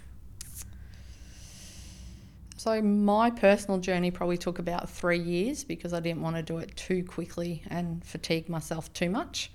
So, 2.58 2.82
my 2.82 3.30
personal 3.30 3.80
journey 3.80 4.12
probably 4.12 4.38
took 4.38 4.60
about 4.60 4.90
three 4.90 5.20
years 5.20 5.64
because 5.64 5.94
I 5.94 6.00
didn't 6.00 6.22
want 6.22 6.36
to 6.36 6.42
do 6.42 6.58
it 6.58 6.76
too 6.76 7.04
quickly 7.04 7.64
and 7.68 8.04
fatigue 8.04 8.50
myself 8.50 8.92
too 8.92 9.10
much. 9.10 9.52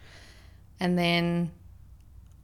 And 0.78 0.96
then 0.96 1.50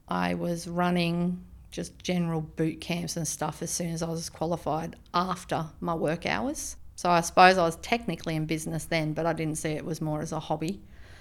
I 0.09 0.35
was 0.35 0.69
running 0.69 1.45
just 1.71 1.99
general 2.03 2.41
boot 2.41 2.81
camps 2.81 3.17
and 3.17 3.29
stuff 3.29 3.63
as 3.63 3.71
soon 3.71 3.91
as 3.91 4.03
I 4.03 4.09
was 4.09 4.29
qualified 4.29 4.97
after 5.15 5.67
my 5.81 5.95
work 5.95 6.27
hours. 6.27 6.77
So 6.97 7.11
I 7.11 7.21
suppose 7.21 7.59
I 7.59 7.63
was 7.63 7.77
technically 7.77 8.37
in 8.37 8.47
business 8.47 8.87
then, 8.87 9.13
but 9.13 9.27
I 9.27 9.35
didn't 9.35 9.59
see 9.59 9.71
it 9.71 9.85
was 9.85 10.01
more 10.01 10.23
as 10.23 10.33
a 10.33 10.41
hobby. 10.41 10.81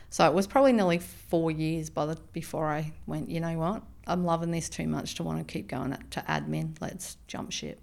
So 0.10 0.26
it 0.26 0.34
was 0.34 0.48
probably 0.48 0.72
nearly 0.72 1.00
four 1.00 1.52
years 1.52 1.90
by 1.90 2.06
the 2.06 2.18
before 2.32 2.68
I 2.68 2.94
went. 3.06 3.30
You 3.30 3.42
know 3.42 3.58
what? 3.58 3.84
I'm 4.08 4.24
loving 4.24 4.52
this 4.52 4.70
too 4.70 4.88
much 4.88 5.16
to 5.16 5.24
want 5.24 5.46
to 5.46 5.52
keep 5.52 5.68
going 5.68 5.92
to 6.12 6.22
admin. 6.22 6.78
Let's 6.80 7.18
jump 7.28 7.52
ship. 7.52 7.80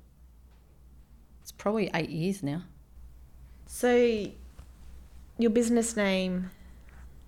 It's 1.43 1.53
probably 1.53 1.91
eight 1.93 2.09
years 2.09 2.43
now. 2.43 2.63
So, 3.67 4.27
your 5.39 5.51
business 5.51 5.97
name 5.97 6.51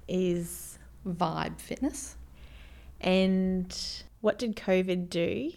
is 0.08 0.78
Vibe 1.06 1.60
Fitness. 1.60 2.16
And 3.00 3.76
what 4.22 4.38
did 4.38 4.56
COVID 4.56 5.10
do 5.10 5.52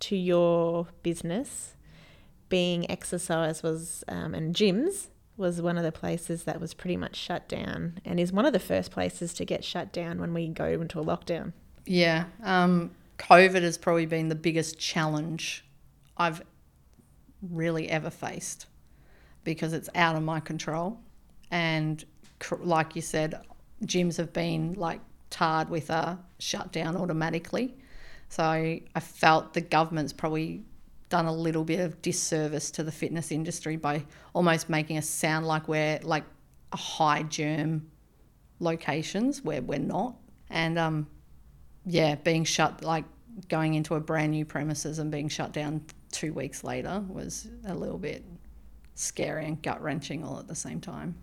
to 0.00 0.16
your 0.16 0.86
business 1.02 1.73
being 2.48 2.90
exercise 2.90 3.62
was 3.62 4.04
um, 4.08 4.34
and 4.34 4.54
gyms 4.54 5.08
was 5.36 5.60
one 5.60 5.76
of 5.76 5.84
the 5.84 5.92
places 5.92 6.44
that 6.44 6.60
was 6.60 6.74
pretty 6.74 6.96
much 6.96 7.16
shut 7.16 7.48
down 7.48 7.98
and 8.04 8.20
is 8.20 8.32
one 8.32 8.46
of 8.46 8.52
the 8.52 8.60
first 8.60 8.90
places 8.90 9.34
to 9.34 9.44
get 9.44 9.64
shut 9.64 9.92
down 9.92 10.20
when 10.20 10.32
we 10.32 10.48
go 10.48 10.66
into 10.66 11.00
a 11.00 11.04
lockdown. 11.04 11.52
Yeah, 11.86 12.24
um, 12.42 12.92
COVID 13.18 13.62
has 13.62 13.76
probably 13.76 14.06
been 14.06 14.28
the 14.28 14.34
biggest 14.34 14.78
challenge 14.78 15.64
I've 16.16 16.42
really 17.50 17.88
ever 17.88 18.10
faced 18.10 18.66
because 19.42 19.72
it's 19.72 19.90
out 19.94 20.16
of 20.16 20.22
my 20.22 20.40
control. 20.40 20.98
And 21.50 22.04
like 22.60 22.96
you 22.96 23.02
said, 23.02 23.40
gyms 23.84 24.16
have 24.16 24.32
been 24.32 24.74
like 24.74 25.00
tarred 25.30 25.68
with 25.68 25.90
a 25.90 26.18
shutdown 26.38 26.96
automatically. 26.96 27.74
So 28.28 28.42
I 28.42 29.00
felt 29.00 29.54
the 29.54 29.60
government's 29.60 30.12
probably 30.12 30.62
done 31.14 31.26
a 31.26 31.32
little 31.32 31.62
bit 31.62 31.78
of 31.78 32.02
disservice 32.02 32.72
to 32.72 32.82
the 32.82 32.90
fitness 32.90 33.30
industry 33.30 33.76
by 33.76 34.04
almost 34.32 34.68
making 34.68 34.98
us 34.98 35.08
sound 35.08 35.46
like 35.46 35.68
we're 35.68 36.00
like 36.02 36.24
a 36.72 36.76
high 36.76 37.22
germ 37.22 37.88
locations 38.58 39.40
where 39.40 39.62
we're 39.62 39.78
not. 39.78 40.16
And 40.50 40.76
um, 40.76 41.06
yeah, 41.86 42.16
being 42.16 42.42
shut, 42.42 42.82
like 42.82 43.04
going 43.48 43.74
into 43.74 43.94
a 43.94 44.00
brand 44.00 44.32
new 44.32 44.44
premises 44.44 44.98
and 44.98 45.08
being 45.08 45.28
shut 45.28 45.52
down 45.52 45.84
two 46.10 46.32
weeks 46.32 46.64
later 46.64 47.04
was 47.08 47.46
a 47.68 47.74
little 47.76 47.98
bit 47.98 48.24
scary 48.96 49.46
and 49.46 49.62
gut 49.62 49.80
wrenching 49.80 50.24
all 50.24 50.40
at 50.40 50.48
the 50.48 50.56
same 50.56 50.80
time. 50.80 51.14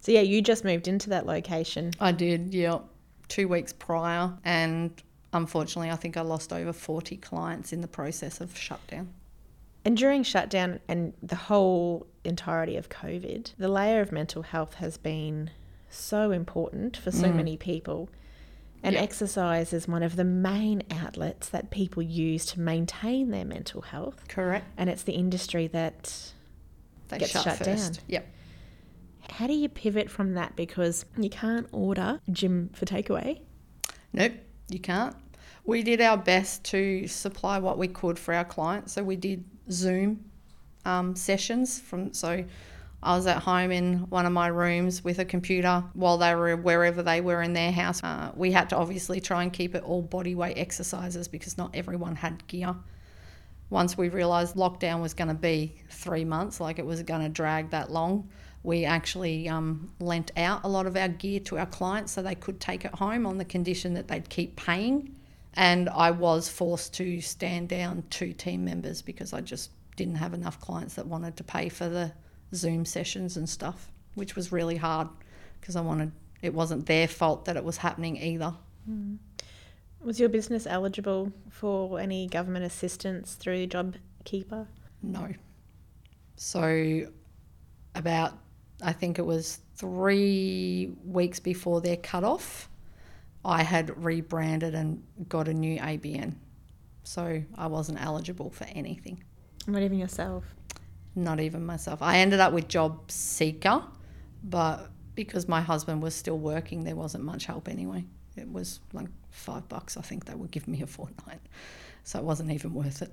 So 0.00 0.12
yeah, 0.12 0.20
you 0.20 0.42
just 0.42 0.62
moved 0.62 0.88
into 0.88 1.08
that 1.08 1.24
location. 1.24 1.92
I 2.00 2.12
did, 2.12 2.52
yeah, 2.52 2.80
two 3.28 3.48
weeks 3.48 3.72
prior, 3.72 4.30
and 4.44 4.92
unfortunately, 5.32 5.90
I 5.90 5.96
think 5.96 6.16
I 6.16 6.22
lost 6.22 6.52
over 6.52 6.72
40 6.72 7.16
clients 7.18 7.72
in 7.72 7.80
the 7.80 7.88
process 7.88 8.40
of 8.40 8.56
shutdown. 8.56 9.08
And 9.84 9.96
during 9.96 10.22
shutdown 10.22 10.80
and 10.88 11.14
the 11.22 11.36
whole 11.36 12.06
entirety 12.24 12.76
of 12.76 12.88
COVID, 12.88 13.52
the 13.56 13.68
layer 13.68 14.00
of 14.00 14.12
mental 14.12 14.42
health 14.42 14.74
has 14.74 14.98
been 14.98 15.50
so 15.88 16.30
important 16.32 16.96
for 16.96 17.10
so 17.10 17.28
Mm. 17.28 17.36
many 17.36 17.56
people. 17.56 18.08
And 18.82 18.94
Yeah. 18.94 19.02
exercise 19.02 19.72
is 19.72 19.86
one 19.88 20.02
of 20.02 20.16
the 20.16 20.24
main 20.24 20.82
outlets 20.90 21.48
that 21.50 21.70
people 21.70 22.02
use 22.02 22.46
to 22.46 22.60
maintain 22.60 23.30
their 23.30 23.44
mental 23.44 23.82
health. 23.82 24.26
Correct. 24.28 24.66
And 24.76 24.88
it's 24.90 25.02
the 25.02 25.12
industry 25.12 25.66
that. 25.68 26.32
They 27.08 27.18
Gets 27.18 27.32
shut, 27.32 27.42
shut 27.44 27.58
first. 27.58 27.94
down. 27.94 28.04
Yep. 28.08 28.26
How 29.32 29.46
do 29.46 29.52
you 29.52 29.68
pivot 29.68 30.08
from 30.10 30.34
that? 30.34 30.54
Because 30.56 31.04
you 31.18 31.28
can't 31.28 31.66
order 31.72 32.20
gym 32.30 32.70
for 32.72 32.84
takeaway. 32.86 33.40
Nope, 34.12 34.32
you 34.70 34.80
can't. 34.80 35.14
We 35.64 35.82
did 35.82 36.00
our 36.00 36.16
best 36.16 36.64
to 36.64 37.06
supply 37.06 37.58
what 37.58 37.78
we 37.78 37.88
could 37.88 38.18
for 38.18 38.34
our 38.34 38.44
clients. 38.44 38.92
So 38.94 39.02
we 39.02 39.16
did 39.16 39.44
Zoom 39.70 40.24
um, 40.84 41.14
sessions 41.14 41.78
from 41.78 42.12
so 42.12 42.44
I 43.02 43.16
was 43.16 43.26
at 43.26 43.42
home 43.42 43.70
in 43.70 43.98
one 44.10 44.26
of 44.26 44.32
my 44.32 44.48
rooms 44.48 45.02
with 45.02 45.18
a 45.18 45.24
computer 45.24 45.82
while 45.94 46.18
they 46.18 46.34
were 46.34 46.54
wherever 46.56 47.02
they 47.02 47.22
were 47.22 47.40
in 47.40 47.54
their 47.54 47.72
house. 47.72 48.02
Uh, 48.02 48.30
we 48.34 48.52
had 48.52 48.68
to 48.70 48.76
obviously 48.76 49.20
try 49.20 49.42
and 49.42 49.52
keep 49.52 49.74
it 49.74 49.82
all 49.84 50.02
body 50.02 50.34
weight 50.34 50.58
exercises 50.58 51.26
because 51.26 51.56
not 51.56 51.74
everyone 51.74 52.14
had 52.14 52.46
gear. 52.46 52.74
Once 53.70 53.96
we 53.96 54.08
realised 54.10 54.54
lockdown 54.54 55.00
was 55.00 55.14
going 55.14 55.28
to 55.28 55.34
be 55.34 55.74
three 55.88 56.24
months, 56.24 56.60
like 56.60 56.78
it 56.78 56.84
was 56.84 57.02
going 57.02 57.22
to 57.22 57.28
drag 57.28 57.70
that 57.70 57.90
long, 57.90 58.28
we 58.62 58.84
actually 58.84 59.48
um, 59.48 59.92
lent 60.00 60.30
out 60.36 60.60
a 60.64 60.68
lot 60.68 60.86
of 60.86 60.96
our 60.96 61.08
gear 61.08 61.40
to 61.40 61.58
our 61.58 61.66
clients 61.66 62.12
so 62.12 62.22
they 62.22 62.34
could 62.34 62.60
take 62.60 62.84
it 62.84 62.94
home 62.94 63.26
on 63.26 63.38
the 63.38 63.44
condition 63.44 63.94
that 63.94 64.08
they'd 64.08 64.28
keep 64.28 64.56
paying. 64.56 65.14
And 65.54 65.88
I 65.88 66.10
was 66.10 66.48
forced 66.48 66.94
to 66.94 67.20
stand 67.20 67.68
down 67.68 68.04
two 68.10 68.32
team 68.32 68.64
members 68.64 69.02
because 69.02 69.32
I 69.32 69.40
just 69.40 69.70
didn't 69.96 70.16
have 70.16 70.34
enough 70.34 70.60
clients 70.60 70.94
that 70.94 71.06
wanted 71.06 71.36
to 71.38 71.44
pay 71.44 71.68
for 71.68 71.88
the 71.88 72.12
Zoom 72.54 72.84
sessions 72.84 73.36
and 73.36 73.48
stuff, 73.48 73.90
which 74.14 74.36
was 74.36 74.52
really 74.52 74.76
hard 74.76 75.08
because 75.60 75.74
I 75.76 75.80
wanted, 75.80 76.12
it 76.42 76.54
wasn't 76.54 76.86
their 76.86 77.08
fault 77.08 77.46
that 77.46 77.56
it 77.56 77.64
was 77.64 77.78
happening 77.78 78.16
either. 78.16 78.54
Was 80.02 80.18
your 80.18 80.28
business 80.28 80.66
eligible 80.66 81.32
for 81.50 82.00
any 82.00 82.26
government 82.26 82.64
assistance 82.64 83.34
through 83.34 83.66
JobKeeper? 83.66 84.66
No. 85.02 85.28
So, 86.36 87.06
about, 87.94 88.38
I 88.82 88.92
think 88.92 89.18
it 89.18 89.26
was 89.26 89.60
three 89.74 90.92
weeks 91.04 91.40
before 91.40 91.80
their 91.80 91.96
cutoff, 91.96 92.68
I 93.44 93.62
had 93.62 94.02
rebranded 94.02 94.74
and 94.74 95.02
got 95.28 95.48
a 95.48 95.54
new 95.54 95.78
ABN. 95.78 96.34
So, 97.02 97.42
I 97.56 97.66
wasn't 97.66 98.00
eligible 98.02 98.50
for 98.50 98.64
anything, 98.64 99.24
Not 99.66 99.82
even 99.82 99.98
yourself. 99.98 100.44
not 101.14 101.40
even 101.40 101.64
myself. 101.64 102.02
I 102.02 102.18
ended 102.18 102.40
up 102.40 102.52
with 102.52 102.68
Job 102.68 103.10
Seeker, 103.10 103.82
but 104.44 104.90
because 105.14 105.48
my 105.48 105.60
husband 105.60 106.02
was 106.02 106.14
still 106.14 106.38
working, 106.38 106.84
there 106.84 106.94
wasn't 106.96 107.24
much 107.24 107.46
help 107.46 107.68
anyway. 107.68 108.04
It 108.36 108.50
was 108.52 108.80
like 108.92 109.08
five 109.30 109.68
bucks, 109.68 109.96
I 109.96 110.02
think 110.02 110.26
they 110.26 110.34
would 110.34 110.50
give 110.50 110.68
me 110.68 110.82
a 110.82 110.86
fortnight. 110.86 111.40
So, 112.04 112.18
it 112.18 112.24
wasn't 112.24 112.50
even 112.52 112.74
worth 112.74 113.02
it. 113.02 113.10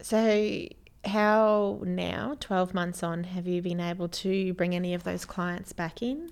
So, 0.00 0.66
how 1.04 1.80
now, 1.84 2.36
12 2.40 2.74
months 2.74 3.02
on, 3.02 3.24
have 3.24 3.46
you 3.46 3.62
been 3.62 3.80
able 3.80 4.08
to 4.08 4.52
bring 4.54 4.74
any 4.74 4.94
of 4.94 5.04
those 5.04 5.24
clients 5.24 5.72
back 5.72 6.02
in 6.02 6.30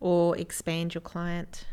or 0.00 0.36
expand 0.36 0.94
your 0.94 1.00
client? 1.00 1.66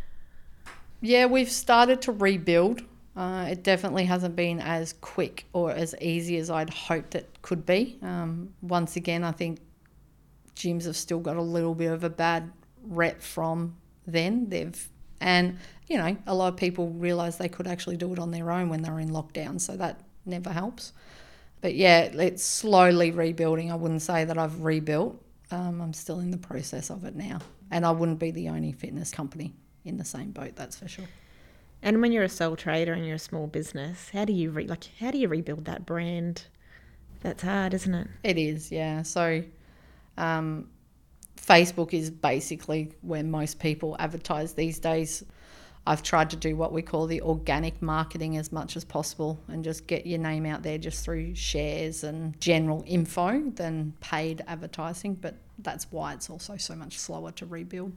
Yeah, 1.02 1.26
we've 1.26 1.52
started 1.52 2.02
to 2.04 2.12
rebuild. 2.12 2.82
Uh, 3.16 3.48
it 3.50 3.64
definitely 3.64 4.06
hasn't 4.06 4.36
been 4.36 4.60
as 4.60 4.94
quick 4.94 5.46
or 5.54 5.72
as 5.72 5.96
easy 6.00 6.38
as 6.38 6.50
I'd 6.50 6.70
hoped 6.70 7.16
it 7.16 7.38
could 7.42 7.66
be. 7.66 7.98
Um, 8.02 8.54
once 8.62 8.96
again, 8.96 9.24
I 9.24 9.32
think 9.32 9.60
gyms 10.56 10.86
have 10.86 10.96
still 10.96 11.20
got 11.20 11.38
a 11.38 11.42
little 11.42 11.76
bit 11.76 11.92
of 11.92 12.04
a 12.04 12.10
bad 12.10 12.52
rep 12.84 13.22
from 13.22 13.76
then. 14.06 14.50
They've 14.50 14.90
and 15.22 15.58
you 15.88 15.98
know 15.98 16.16
a 16.28 16.34
lot 16.34 16.54
of 16.54 16.58
people 16.58 16.90
realise 16.92 17.36
they 17.36 17.50
could 17.50 17.68
actually 17.68 17.98
do 17.98 18.14
it 18.14 18.20
on 18.20 18.32
their 18.32 18.52
own 18.52 18.70
when 18.70 18.82
they're 18.82 19.00
in 19.00 19.10
lockdown, 19.10 19.60
so 19.60 19.76
that 19.78 20.02
never 20.26 20.52
helps. 20.52 20.94
But 21.62 21.76
yeah, 21.76 22.04
it's 22.04 22.44
slowly 22.44 23.12
rebuilding. 23.12 23.72
I 23.72 23.76
wouldn't 23.76 24.02
say 24.02 24.26
that 24.26 24.38
I've 24.38 24.62
rebuilt. 24.62 25.22
Um, 25.52 25.82
I'm 25.82 25.94
still 25.94 26.20
in 26.20 26.32
the 26.32 26.38
process 26.38 26.90
of 26.90 27.06
it 27.06 27.16
now, 27.16 27.40
and 27.72 27.86
I 27.86 27.92
wouldn't 27.92 28.20
be 28.20 28.32
the 28.32 28.50
only 28.50 28.72
fitness 28.72 29.12
company 29.12 29.54
in 29.84 29.98
the 29.98 30.06
same 30.06 30.32
boat. 30.32 30.56
That's 30.56 30.78
for 30.78 30.88
sure. 30.88 31.06
And 31.82 32.02
when 32.02 32.12
you're 32.12 32.24
a 32.24 32.30
sole 32.30 32.56
trader 32.56 32.94
and 32.94 33.06
you're 33.06 33.16
a 33.16 33.20
small 33.20 33.48
business, 33.48 34.10
how 34.12 34.26
do 34.26 34.34
you 34.34 34.52
re- 34.52 34.68
like 34.68 34.90
how 35.00 35.12
do 35.12 35.18
you 35.18 35.28
rebuild 35.28 35.66
that 35.66 35.86
brand? 35.86 36.44
That's 37.22 37.44
hard, 37.44 37.74
isn't 37.74 37.94
it? 37.94 38.08
It 38.24 38.38
is, 38.38 38.72
yeah. 38.72 39.02
So, 39.02 39.44
um, 40.18 40.70
Facebook 41.36 41.94
is 41.94 42.10
basically 42.10 42.94
where 43.02 43.24
most 43.24 43.60
people 43.60 43.96
advertise 44.00 44.54
these 44.54 44.80
days. 44.80 45.24
I've 45.88 46.04
tried 46.04 46.30
to 46.32 46.36
do 46.36 46.56
what 46.56 46.72
we 46.72 46.82
call 46.82 47.08
the 47.08 47.22
organic 47.22 47.82
marketing 47.82 48.38
as 48.38 48.52
much 48.52 48.76
as 48.76 48.86
possible 48.86 49.40
and 49.48 49.64
just 49.64 49.88
get 49.88 50.06
your 50.06 50.20
name 50.20 50.46
out 50.46 50.62
there 50.62 50.78
just 50.78 51.04
through 51.04 51.34
shares 51.36 52.04
and 52.04 52.40
general 52.40 52.84
info 52.86 53.50
than 53.56 53.94
paid 54.00 54.44
advertising. 54.48 55.16
But 55.16 55.36
that's 55.58 55.92
why 55.92 56.14
it's 56.14 56.30
also 56.30 56.58
so 56.58 56.76
much 56.76 57.00
slower 57.00 57.32
to 57.34 57.46
rebuild. 57.46 57.94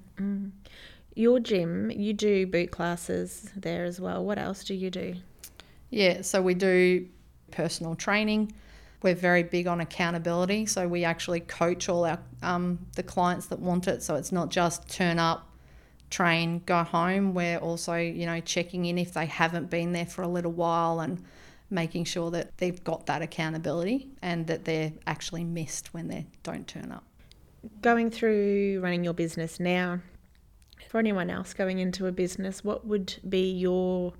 Your 1.14 1.40
gym, 1.40 1.90
you 1.90 2.14
do 2.14 2.46
boot 2.46 2.70
classes 2.70 3.50
there 3.54 3.84
as 3.84 4.00
well. 4.00 4.24
What 4.24 4.38
else 4.38 4.64
do 4.64 4.74
you 4.74 4.90
do? 4.90 5.16
Yeah, 5.90 6.22
so 6.22 6.40
we 6.40 6.54
do 6.54 7.06
personal 7.50 7.94
training. 7.94 8.52
We're 9.02 9.14
very 9.14 9.42
big 9.42 9.66
on 9.66 9.80
accountability, 9.80 10.64
so 10.64 10.88
we 10.88 11.04
actually 11.04 11.40
coach 11.40 11.90
all 11.90 12.06
our 12.06 12.18
um, 12.42 12.78
the 12.96 13.02
clients 13.02 13.46
that 13.48 13.58
want 13.58 13.88
it. 13.88 14.02
So 14.02 14.14
it's 14.14 14.32
not 14.32 14.48
just 14.48 14.88
turn 14.88 15.18
up, 15.18 15.46
train, 16.12 16.62
go 16.66 16.84
home. 16.84 17.34
We're 17.34 17.58
also 17.58 17.96
you 17.96 18.26
know 18.26 18.40
checking 18.40 18.84
in 18.84 18.98
if 18.98 19.14
they 19.14 19.26
haven't 19.26 19.70
been 19.70 19.92
there 19.92 20.06
for 20.06 20.22
a 20.22 20.28
little 20.28 20.52
while 20.52 21.00
and 21.00 21.20
making 21.70 22.04
sure 22.04 22.30
that 22.30 22.56
they've 22.58 22.84
got 22.84 23.06
that 23.06 23.22
accountability 23.22 24.08
and 24.20 24.46
that 24.46 24.64
they're 24.64 24.92
actually 25.06 25.42
missed 25.42 25.92
when 25.94 26.06
they 26.06 26.26
don't 26.42 26.68
turn 26.68 26.92
up. 26.92 27.04
Going 27.80 28.10
through 28.10 28.80
running 28.82 29.02
your 29.02 29.14
business 29.14 29.58
now, 29.58 30.00
for 30.88 30.98
anyone 30.98 31.30
else 31.30 31.54
going 31.54 31.78
into 31.78 32.06
a 32.06 32.12
business, 32.12 32.62
what 32.62 32.86
would 32.86 33.14
be 33.28 33.50
your 33.50 34.12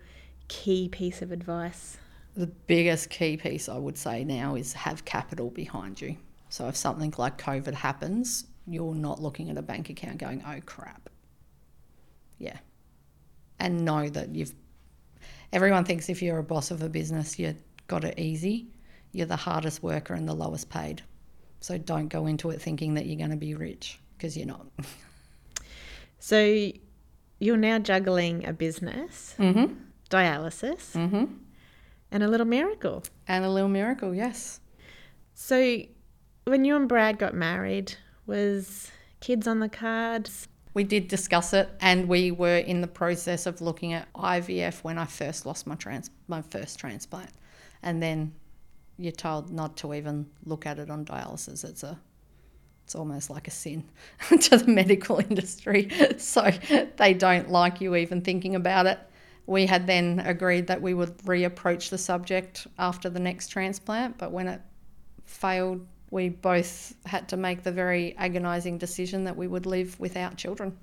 key 0.48 0.88
piece 0.88 1.20
of 1.20 1.31
advice? 1.31 1.98
The 2.35 2.46
biggest 2.46 3.11
key 3.11 3.37
piece 3.37 3.68
I 3.68 3.76
would 3.76 3.98
say 3.98 4.24
now 4.24 4.55
is 4.55 4.72
have 4.72 5.05
capital 5.05 5.50
behind 5.50 6.00
you. 6.00 6.16
So 6.48 6.68
if 6.68 6.76
something 6.76 7.12
like 7.18 7.37
COVID 7.37 7.74
happens, 7.74 8.46
you're 8.66 8.94
not 8.94 9.20
looking 9.20 9.50
at 9.50 9.59
a 9.59 9.62
bank 9.62 9.90
account 9.90 10.18
going, 10.18 10.42
oh 10.46 10.61
crap. 10.64 11.11
Yeah. 12.42 12.59
And 13.61 13.85
know 13.85 14.09
that 14.09 14.35
you've, 14.35 14.52
everyone 15.52 15.85
thinks 15.85 16.09
if 16.09 16.20
you're 16.20 16.38
a 16.38 16.42
boss 16.42 16.70
of 16.72 16.83
a 16.83 16.88
business, 16.88 17.38
you've 17.38 17.62
got 17.87 18.02
it 18.05 18.18
easy. 18.18 18.66
You're 19.12 19.26
the 19.26 19.37
hardest 19.37 19.83
worker 19.83 20.14
and 20.14 20.28
the 20.28 20.35
lowest 20.35 20.68
paid. 20.68 21.02
So 21.61 21.78
don't 21.78 22.09
go 22.09 22.26
into 22.26 22.50
it 22.50 22.61
thinking 22.61 22.94
that 22.94 23.07
you're 23.07 23.18
going 23.18 23.31
to 23.31 23.37
be 23.37 23.55
rich 23.55 24.00
because 24.18 24.37
you're 24.37 24.46
not. 24.48 24.66
So 26.18 26.70
you're 27.40 27.57
now 27.57 27.78
juggling 27.81 28.46
a 28.46 28.52
business, 28.52 29.35
Mm-hmm. 29.38 29.74
dialysis, 30.11 30.92
Mm-hmm. 30.92 31.24
and 32.12 32.22
a 32.22 32.28
little 32.28 32.46
miracle. 32.46 33.02
And 33.26 33.44
a 33.44 33.50
little 33.50 33.68
miracle, 33.68 34.14
yes. 34.14 34.61
So 35.35 35.83
when 36.44 36.64
you 36.64 36.76
and 36.76 36.88
Brad 36.88 37.18
got 37.18 37.35
married, 37.35 37.96
was 38.26 38.90
kids 39.20 39.48
on 39.48 39.59
the 39.59 39.68
cards? 39.68 40.46
We 40.74 40.85
did 40.85 41.08
discuss 41.08 41.52
it, 41.52 41.68
and 41.80 42.08
we 42.08 42.30
were 42.30 42.56
in 42.56 42.80
the 42.80 42.87
process 42.87 43.46
of 43.46 43.61
looking 43.61 43.92
at 43.92 44.12
IVF 44.14 44.82
when 44.82 44.98
I 44.98 45.04
first 45.04 45.44
lost 45.44 45.66
my 45.66 45.74
trans 45.74 46.11
my 46.28 46.42
first 46.42 46.78
transplant, 46.78 47.30
and 47.82 48.02
then 48.02 48.32
you're 48.96 49.12
told 49.12 49.50
not 49.50 49.76
to 49.78 49.94
even 49.94 50.26
look 50.44 50.64
at 50.66 50.78
it 50.78 50.90
on 50.90 51.04
dialysis. 51.04 51.64
It's 51.64 51.82
a 51.82 51.98
it's 52.85 52.94
almost 52.94 53.30
like 53.30 53.48
a 53.48 53.50
sin 53.50 53.85
to 54.40 54.56
the 54.56 54.70
medical 54.70 55.18
industry, 55.18 55.90
so 56.18 56.50
they 56.96 57.14
don't 57.14 57.50
like 57.50 57.80
you 57.80 57.94
even 57.96 58.22
thinking 58.22 58.54
about 58.54 58.87
it. 58.87 58.98
We 59.46 59.66
had 59.66 59.87
then 59.87 60.20
agreed 60.20 60.68
that 60.68 60.80
we 60.80 60.94
would 60.94 61.18
reapproach 61.18 61.90
the 61.90 61.98
subject 61.98 62.66
after 62.78 63.11
the 63.11 63.20
next 63.20 63.48
transplant, 63.48 64.18
but 64.18 64.30
when 64.30 64.48
it 64.48 64.61
failed, 65.24 65.87
we 66.12 66.29
both 66.29 66.94
had 67.07 67.27
to 67.31 67.37
make 67.38 67.62
the 67.62 67.72
very 67.72 68.14
agonising 68.18 68.77
decision 68.77 69.25
that 69.25 69.35
we 69.37 69.48
would 69.48 69.64
live 69.64 69.98
without 69.98 70.37
children 70.37 70.77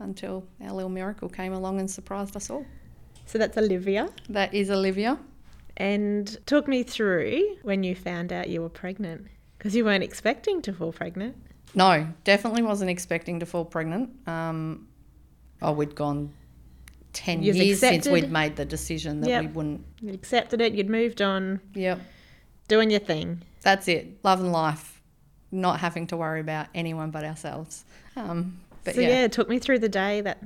until 0.00 0.42
our 0.62 0.72
little 0.72 0.90
miracle 0.90 1.28
came 1.28 1.52
along 1.52 1.78
and 1.80 1.88
surprised 1.88 2.34
us 2.34 2.48
all. 2.48 2.64
So 3.26 3.38
that's 3.38 3.56
Olivia. 3.58 4.08
That 4.30 4.54
is 4.54 4.70
Olivia. 4.70 5.18
And 5.76 6.34
talk 6.46 6.66
me 6.66 6.82
through 6.82 7.58
when 7.62 7.82
you 7.84 7.94
found 7.94 8.32
out 8.32 8.48
you 8.48 8.62
were 8.62 8.70
pregnant 8.70 9.26
because 9.58 9.76
you 9.76 9.84
weren't 9.84 10.02
expecting 10.02 10.62
to 10.62 10.72
fall 10.72 10.92
pregnant. 10.92 11.36
No, 11.74 12.06
definitely 12.24 12.62
wasn't 12.62 12.90
expecting 12.90 13.40
to 13.40 13.46
fall 13.46 13.66
pregnant. 13.66 14.10
Um, 14.26 14.88
oh, 15.60 15.72
we'd 15.72 15.94
gone 15.94 16.32
10 17.12 17.42
You've 17.42 17.56
years 17.56 17.80
since 17.80 18.08
we'd 18.08 18.30
made 18.30 18.56
the 18.56 18.64
decision 18.64 19.20
that 19.20 19.28
Yep. 19.28 19.40
we 19.42 19.46
wouldn't. 19.48 19.84
You'd 20.00 20.14
accepted 20.14 20.62
it, 20.62 20.72
you'd 20.72 20.88
moved 20.88 21.20
on, 21.20 21.60
Yep. 21.74 22.00
doing 22.68 22.90
your 22.90 23.00
thing. 23.00 23.42
That's 23.64 23.88
it. 23.88 24.22
Love 24.22 24.40
and 24.40 24.52
life. 24.52 25.00
Not 25.50 25.80
having 25.80 26.06
to 26.08 26.16
worry 26.16 26.40
about 26.40 26.68
anyone 26.74 27.10
but 27.10 27.24
ourselves. 27.24 27.84
Um, 28.16 28.60
but 28.84 28.94
so 28.94 29.00
yeah. 29.00 29.22
yeah. 29.22 29.28
talk 29.28 29.48
me 29.48 29.58
through 29.58 29.80
the 29.80 29.88
day 29.88 30.20
that 30.20 30.38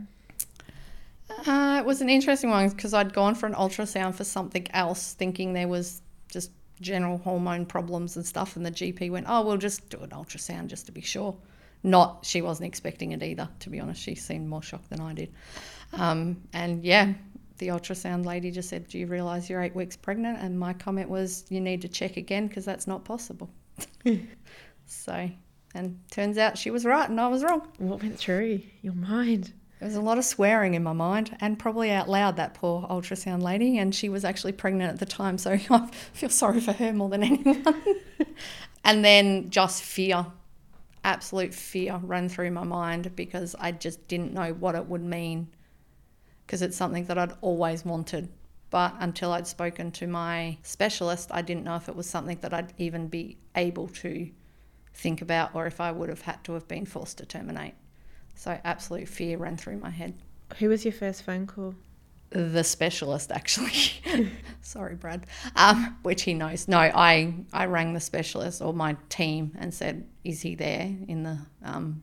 Uh, 1.46 1.76
it 1.80 1.84
was 1.84 2.00
an 2.00 2.08
interesting 2.08 2.50
one 2.50 2.68
because 2.70 2.94
I'd 2.94 3.12
gone 3.12 3.34
for 3.34 3.46
an 3.46 3.54
ultrasound 3.54 4.14
for 4.14 4.24
something 4.24 4.66
else, 4.72 5.12
thinking 5.14 5.52
there 5.52 5.68
was 5.68 6.00
just 6.30 6.50
general 6.80 7.18
hormone 7.18 7.66
problems 7.66 8.16
and 8.16 8.24
stuff. 8.24 8.56
And 8.56 8.64
the 8.64 8.70
GP 8.70 9.10
went, 9.10 9.26
"Oh, 9.28 9.42
we'll 9.44 9.58
just 9.58 9.90
do 9.90 9.98
an 9.98 10.10
ultrasound 10.10 10.68
just 10.68 10.86
to 10.86 10.92
be 10.92 11.00
sure." 11.02 11.36
Not, 11.84 12.24
she 12.24 12.42
wasn't 12.42 12.66
expecting 12.66 13.12
it 13.12 13.22
either. 13.22 13.48
To 13.60 13.70
be 13.70 13.78
honest, 13.78 14.02
she 14.02 14.14
seemed 14.16 14.48
more 14.48 14.62
shocked 14.62 14.90
than 14.90 15.00
I 15.00 15.12
did. 15.14 15.32
Um, 15.92 16.42
and 16.52 16.84
yeah, 16.84 17.12
the 17.58 17.68
ultrasound 17.68 18.24
lady 18.24 18.50
just 18.50 18.68
said, 18.68 18.88
"Do 18.88 18.98
you 18.98 19.06
realise 19.06 19.50
you're 19.50 19.62
eight 19.62 19.74
weeks 19.74 19.96
pregnant?" 19.96 20.38
And 20.40 20.58
my 20.58 20.72
comment 20.72 21.08
was, 21.08 21.44
"You 21.48 21.60
need 21.60 21.82
to 21.82 21.88
check 21.88 22.16
again 22.16 22.46
because 22.46 22.64
that's 22.64 22.86
not 22.86 23.04
possible." 23.04 23.50
so, 24.86 25.30
and 25.74 25.98
turns 26.10 26.38
out 26.38 26.58
she 26.58 26.70
was 26.70 26.84
right 26.84 27.08
and 27.08 27.20
I 27.20 27.28
was 27.28 27.44
wrong. 27.44 27.68
what 27.78 28.02
went 28.02 28.18
through 28.18 28.62
your 28.82 28.94
mind? 28.94 29.52
There 29.78 29.86
was 29.86 29.96
a 29.96 30.00
lot 30.00 30.18
of 30.18 30.24
swearing 30.24 30.74
in 30.74 30.82
my 30.82 30.92
mind 30.92 31.36
and 31.40 31.56
probably 31.58 31.92
out 31.92 32.08
loud, 32.08 32.36
that 32.36 32.54
poor 32.54 32.86
ultrasound 32.88 33.42
lady. 33.42 33.78
And 33.78 33.94
she 33.94 34.08
was 34.08 34.24
actually 34.24 34.52
pregnant 34.52 34.92
at 34.92 34.98
the 34.98 35.06
time. 35.06 35.38
So 35.38 35.52
I 35.70 35.88
feel 36.12 36.30
sorry 36.30 36.60
for 36.60 36.72
her 36.72 36.92
more 36.92 37.08
than 37.08 37.22
anyone. 37.22 37.64
and 38.84 39.04
then 39.04 39.50
just 39.50 39.82
fear, 39.82 40.26
absolute 41.04 41.54
fear 41.54 42.00
ran 42.02 42.28
through 42.28 42.50
my 42.50 42.64
mind 42.64 43.14
because 43.14 43.54
I 43.60 43.70
just 43.70 44.08
didn't 44.08 44.32
know 44.32 44.52
what 44.52 44.74
it 44.74 44.86
would 44.86 45.04
mean 45.04 45.48
because 46.48 46.62
it's 46.62 46.78
something 46.78 47.04
that 47.04 47.18
I'd 47.18 47.34
always 47.42 47.84
wanted. 47.84 48.30
But 48.70 48.94
until 49.00 49.32
I'd 49.32 49.46
spoken 49.46 49.90
to 49.92 50.06
my 50.06 50.56
specialist, 50.62 51.28
I 51.30 51.42
didn't 51.42 51.64
know 51.64 51.76
if 51.76 51.90
it 51.90 51.94
was 51.94 52.08
something 52.08 52.38
that 52.40 52.54
I'd 52.54 52.72
even 52.78 53.08
be 53.08 53.36
able 53.54 53.88
to 53.88 54.30
think 54.94 55.20
about 55.20 55.54
or 55.54 55.66
if 55.66 55.78
I 55.78 55.92
would 55.92 56.08
have 56.08 56.22
had 56.22 56.42
to 56.44 56.54
have 56.54 56.66
been 56.66 56.86
forced 56.86 57.18
to 57.18 57.26
terminate. 57.26 57.74
So 58.34 58.58
absolute 58.64 59.08
fear 59.08 59.36
ran 59.36 59.58
through 59.58 59.76
my 59.76 59.90
head. 59.90 60.14
Who 60.58 60.70
was 60.70 60.86
your 60.86 60.92
first 60.92 61.22
phone 61.22 61.46
call? 61.46 61.74
The 62.30 62.64
specialist, 62.64 63.30
actually. 63.30 64.32
Sorry, 64.62 64.94
Brad. 64.94 65.26
Um, 65.54 65.98
which 66.02 66.22
he 66.22 66.32
knows. 66.32 66.66
No, 66.66 66.78
I 66.78 67.34
I 67.52 67.66
rang 67.66 67.92
the 67.92 68.00
specialist 68.00 68.62
or 68.62 68.72
my 68.72 68.96
team 69.08 69.52
and 69.58 69.72
said, 69.72 70.06
"Is 70.24 70.42
he 70.42 70.54
there 70.54 70.94
in 71.08 71.22
the 71.22 71.38
um, 71.64 72.02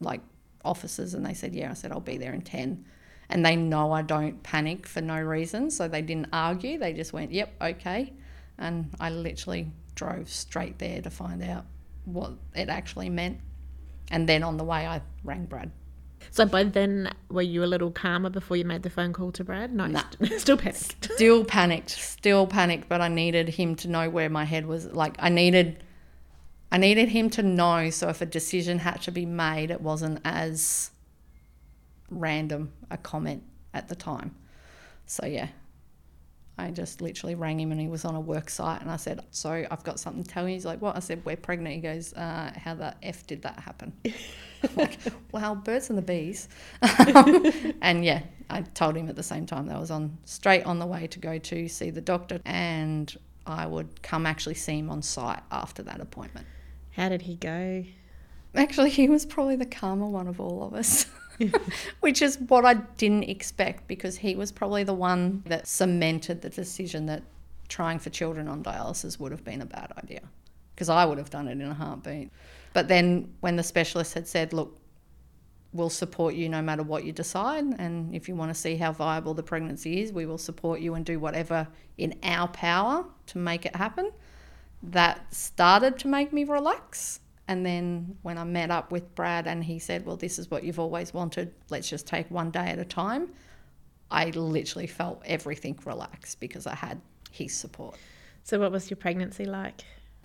like 0.00 0.20
offices?" 0.62 1.14
And 1.14 1.24
they 1.24 1.32
said, 1.32 1.54
"Yeah." 1.54 1.70
I 1.70 1.74
said, 1.74 1.90
"I'll 1.90 2.00
be 2.00 2.18
there 2.18 2.34
in 2.34 2.42
10. 2.42 2.84
And 3.28 3.44
they 3.44 3.56
know 3.56 3.92
I 3.92 4.02
don't 4.02 4.42
panic 4.42 4.86
for 4.86 5.00
no 5.00 5.18
reason, 5.20 5.70
so 5.70 5.88
they 5.88 6.02
didn't 6.02 6.28
argue. 6.32 6.78
They 6.78 6.92
just 6.92 7.12
went, 7.12 7.32
"Yep, 7.32 7.54
okay." 7.60 8.12
And 8.58 8.90
I 9.00 9.10
literally 9.10 9.70
drove 9.94 10.28
straight 10.28 10.78
there 10.78 11.02
to 11.02 11.10
find 11.10 11.42
out 11.42 11.64
what 12.04 12.32
it 12.54 12.68
actually 12.68 13.10
meant. 13.10 13.38
And 14.10 14.28
then 14.28 14.42
on 14.44 14.56
the 14.56 14.64
way, 14.64 14.86
I 14.86 15.00
rang 15.24 15.46
Brad. 15.46 15.72
So 16.30 16.44
by 16.46 16.64
then, 16.64 17.12
were 17.28 17.42
you 17.42 17.62
a 17.64 17.66
little 17.66 17.90
calmer 17.90 18.30
before 18.30 18.56
you 18.56 18.64
made 18.64 18.82
the 18.82 18.90
phone 18.90 19.12
call 19.12 19.32
to 19.32 19.44
Brad? 19.44 19.72
No, 19.74 19.86
Nah. 19.86 20.02
st- 20.18 20.40
still 20.40 20.56
panicked. 20.56 21.04
still 21.14 21.44
panicked 21.44 21.90
still 21.90 22.46
panicked 22.46 22.88
but 22.88 23.00
i 23.00 23.06
needed 23.08 23.48
him 23.50 23.74
to 23.76 23.88
know 23.88 24.08
where 24.10 24.28
my 24.28 24.44
head 24.44 24.66
was 24.66 24.86
like 24.86 25.14
i 25.20 25.28
needed 25.28 25.82
i 26.72 26.78
needed 26.78 27.08
him 27.10 27.30
to 27.30 27.42
know 27.42 27.90
so 27.90 28.08
if 28.08 28.20
a 28.20 28.26
decision 28.26 28.78
had 28.80 29.00
to 29.02 29.12
be 29.12 29.24
made 29.26 29.70
it 29.70 29.80
wasn't 29.80 30.18
as 30.24 30.90
random 32.10 32.72
a 32.90 32.96
comment 32.96 33.42
at 33.74 33.88
the 33.88 33.96
time. 33.96 34.34
So 35.06 35.26
yeah. 35.26 35.48
I 36.58 36.70
just 36.70 37.02
literally 37.02 37.34
rang 37.34 37.60
him 37.60 37.70
and 37.70 37.78
he 37.78 37.86
was 37.86 38.06
on 38.06 38.14
a 38.14 38.20
work 38.20 38.48
site 38.48 38.80
and 38.80 38.90
i 38.90 38.96
said 38.96 39.20
so 39.30 39.66
i've 39.70 39.84
got 39.84 40.00
something 40.00 40.22
to 40.22 40.28
tell 40.28 40.48
you. 40.48 40.54
He's 40.54 40.64
like 40.64 40.80
what? 40.80 40.96
I 40.96 41.00
said 41.00 41.20
we're 41.26 41.36
pregnant. 41.36 41.74
He 41.74 41.80
goes 41.82 42.14
uh, 42.14 42.50
how 42.56 42.74
the 42.74 42.94
f 43.02 43.26
did 43.26 43.42
that 43.42 43.58
happen? 43.60 43.92
Like 44.74 44.98
well 45.32 45.54
birds 45.54 45.90
and 45.90 45.98
the 45.98 46.02
bees. 46.02 46.48
And 47.82 48.04
yeah, 48.04 48.22
I 48.50 48.62
told 48.62 48.96
him 48.96 49.08
at 49.08 49.16
the 49.16 49.22
same 49.22 49.46
time 49.46 49.66
that 49.66 49.76
I 49.76 49.78
was 49.78 49.90
on 49.90 50.16
straight 50.24 50.64
on 50.64 50.78
the 50.78 50.86
way 50.86 51.06
to 51.08 51.18
go 51.18 51.38
to 51.38 51.68
see 51.68 51.90
the 51.90 52.00
doctor, 52.00 52.40
and 52.44 53.14
I 53.46 53.66
would 53.66 54.02
come 54.02 54.26
actually 54.26 54.54
see 54.54 54.78
him 54.78 54.90
on 54.90 55.02
site 55.02 55.42
after 55.50 55.82
that 55.84 56.00
appointment. 56.00 56.46
How 56.92 57.08
did 57.08 57.22
he 57.22 57.36
go? 57.36 57.84
Actually, 58.54 58.90
he 58.90 59.08
was 59.08 59.26
probably 59.26 59.56
the 59.56 59.66
calmer 59.66 60.06
one 60.06 60.26
of 60.28 60.40
all 60.40 60.62
of 60.62 60.74
us, 60.74 61.06
which 62.00 62.22
is 62.22 62.38
what 62.38 62.64
I 62.64 62.74
didn't 62.74 63.24
expect 63.24 63.86
because 63.86 64.16
he 64.16 64.34
was 64.34 64.52
probably 64.52 64.84
the 64.84 64.94
one 64.94 65.42
that 65.46 65.66
cemented 65.66 66.42
the 66.42 66.50
decision 66.50 67.06
that 67.06 67.22
trying 67.68 67.98
for 67.98 68.10
children 68.10 68.48
on 68.48 68.62
dialysis 68.62 69.18
would 69.18 69.32
have 69.32 69.44
been 69.44 69.60
a 69.60 69.66
bad 69.66 69.92
idea 70.02 70.22
because 70.74 70.88
I 70.88 71.04
would 71.04 71.18
have 71.18 71.30
done 71.30 71.48
it 71.48 71.52
in 71.52 71.62
a 71.62 71.74
heartbeat. 71.74 72.30
But 72.72 72.88
then 72.88 73.32
when 73.40 73.56
the 73.56 73.62
specialist 73.62 74.14
had 74.14 74.28
said, 74.28 74.52
look, 74.52 74.78
we'll 75.72 75.90
support 75.90 76.34
you 76.34 76.48
no 76.48 76.62
matter 76.62 76.82
what 76.82 77.04
you 77.04 77.12
decide. 77.12 77.64
And 77.78 78.14
if 78.14 78.28
you 78.28 78.34
want 78.34 78.50
to 78.50 78.54
see 78.54 78.76
how 78.76 78.92
viable 78.92 79.34
the 79.34 79.42
pregnancy 79.42 80.02
is, 80.02 80.12
we 80.12 80.26
will 80.26 80.38
support 80.38 80.80
you 80.80 80.94
and 80.94 81.04
do 81.04 81.18
whatever 81.18 81.66
in 81.98 82.14
our 82.22 82.48
power 82.48 83.04
to 83.28 83.38
make 83.38 83.66
it 83.66 83.74
happen. 83.76 84.10
That 84.82 85.34
started 85.34 85.98
to 86.00 86.08
make 86.08 86.32
me 86.32 86.44
relax. 86.44 87.20
And 87.48 87.64
then 87.64 88.16
when 88.22 88.38
I 88.38 88.44
met 88.44 88.70
up 88.70 88.90
with 88.90 89.14
Brad 89.14 89.46
and 89.46 89.62
he 89.62 89.78
said, 89.78 90.04
Well, 90.04 90.16
this 90.16 90.38
is 90.38 90.50
what 90.50 90.64
you've 90.64 90.80
always 90.80 91.14
wanted, 91.14 91.52
let's 91.70 91.88
just 91.88 92.06
take 92.06 92.30
one 92.30 92.50
day 92.50 92.66
at 92.66 92.78
a 92.78 92.84
time, 92.84 93.28
I 94.10 94.30
literally 94.30 94.86
felt 94.86 95.22
everything 95.24 95.78
relax 95.84 96.34
because 96.34 96.66
I 96.66 96.74
had 96.74 97.00
his 97.30 97.54
support. 97.54 97.96
So 98.44 98.60
what 98.60 98.72
was 98.72 98.90
your 98.90 98.96
pregnancy 98.96 99.44
like? 99.44 99.82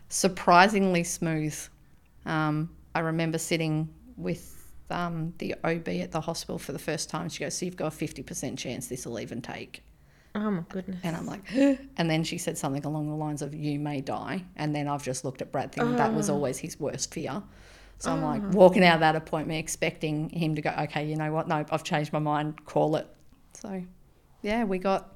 Surprisingly 0.09 1.03
smooth. 1.03 1.57
Um, 2.25 2.69
I 2.93 2.99
remember 2.99 3.37
sitting 3.37 3.89
with 4.17 4.71
um, 4.89 5.33
the 5.37 5.55
OB 5.63 5.87
at 5.87 6.11
the 6.11 6.21
hospital 6.21 6.59
for 6.59 6.71
the 6.71 6.79
first 6.79 7.09
time. 7.09 7.29
She 7.29 7.43
goes, 7.43 7.55
So 7.55 7.65
you've 7.65 7.77
got 7.77 7.93
a 7.93 7.95
50% 7.95 8.57
chance 8.57 8.87
this 8.87 9.05
will 9.05 9.19
even 9.19 9.41
take. 9.41 9.83
Oh 10.33 10.49
my 10.49 10.63
goodness. 10.69 10.99
And 11.03 11.15
I'm 11.15 11.25
like, 11.25 11.41
and 11.51 12.09
then 12.09 12.23
she 12.23 12.37
said 12.37 12.57
something 12.57 12.85
along 12.85 13.09
the 13.09 13.15
lines 13.15 13.41
of, 13.41 13.53
You 13.53 13.79
may 13.79 14.01
die. 14.01 14.45
And 14.55 14.75
then 14.75 14.87
I've 14.87 15.03
just 15.03 15.25
looked 15.25 15.41
at 15.41 15.51
Brad 15.51 15.73
thinking 15.73 15.97
that 15.97 16.13
was 16.13 16.29
oh. 16.29 16.35
always 16.35 16.57
his 16.57 16.79
worst 16.79 17.13
fear. 17.13 17.43
So 17.99 18.11
I'm 18.11 18.23
like 18.23 18.41
oh. 18.43 18.57
walking 18.57 18.83
out 18.83 18.95
of 18.95 18.99
that 19.01 19.15
appointment 19.15 19.59
expecting 19.59 20.29
him 20.29 20.55
to 20.55 20.61
go, 20.61 20.73
Okay, 20.81 21.07
you 21.07 21.15
know 21.15 21.31
what? 21.31 21.47
No, 21.47 21.65
I've 21.69 21.83
changed 21.83 22.13
my 22.13 22.19
mind, 22.19 22.65
call 22.65 22.95
it. 22.95 23.07
So 23.53 23.83
yeah, 24.41 24.63
we 24.63 24.77
got, 24.79 25.15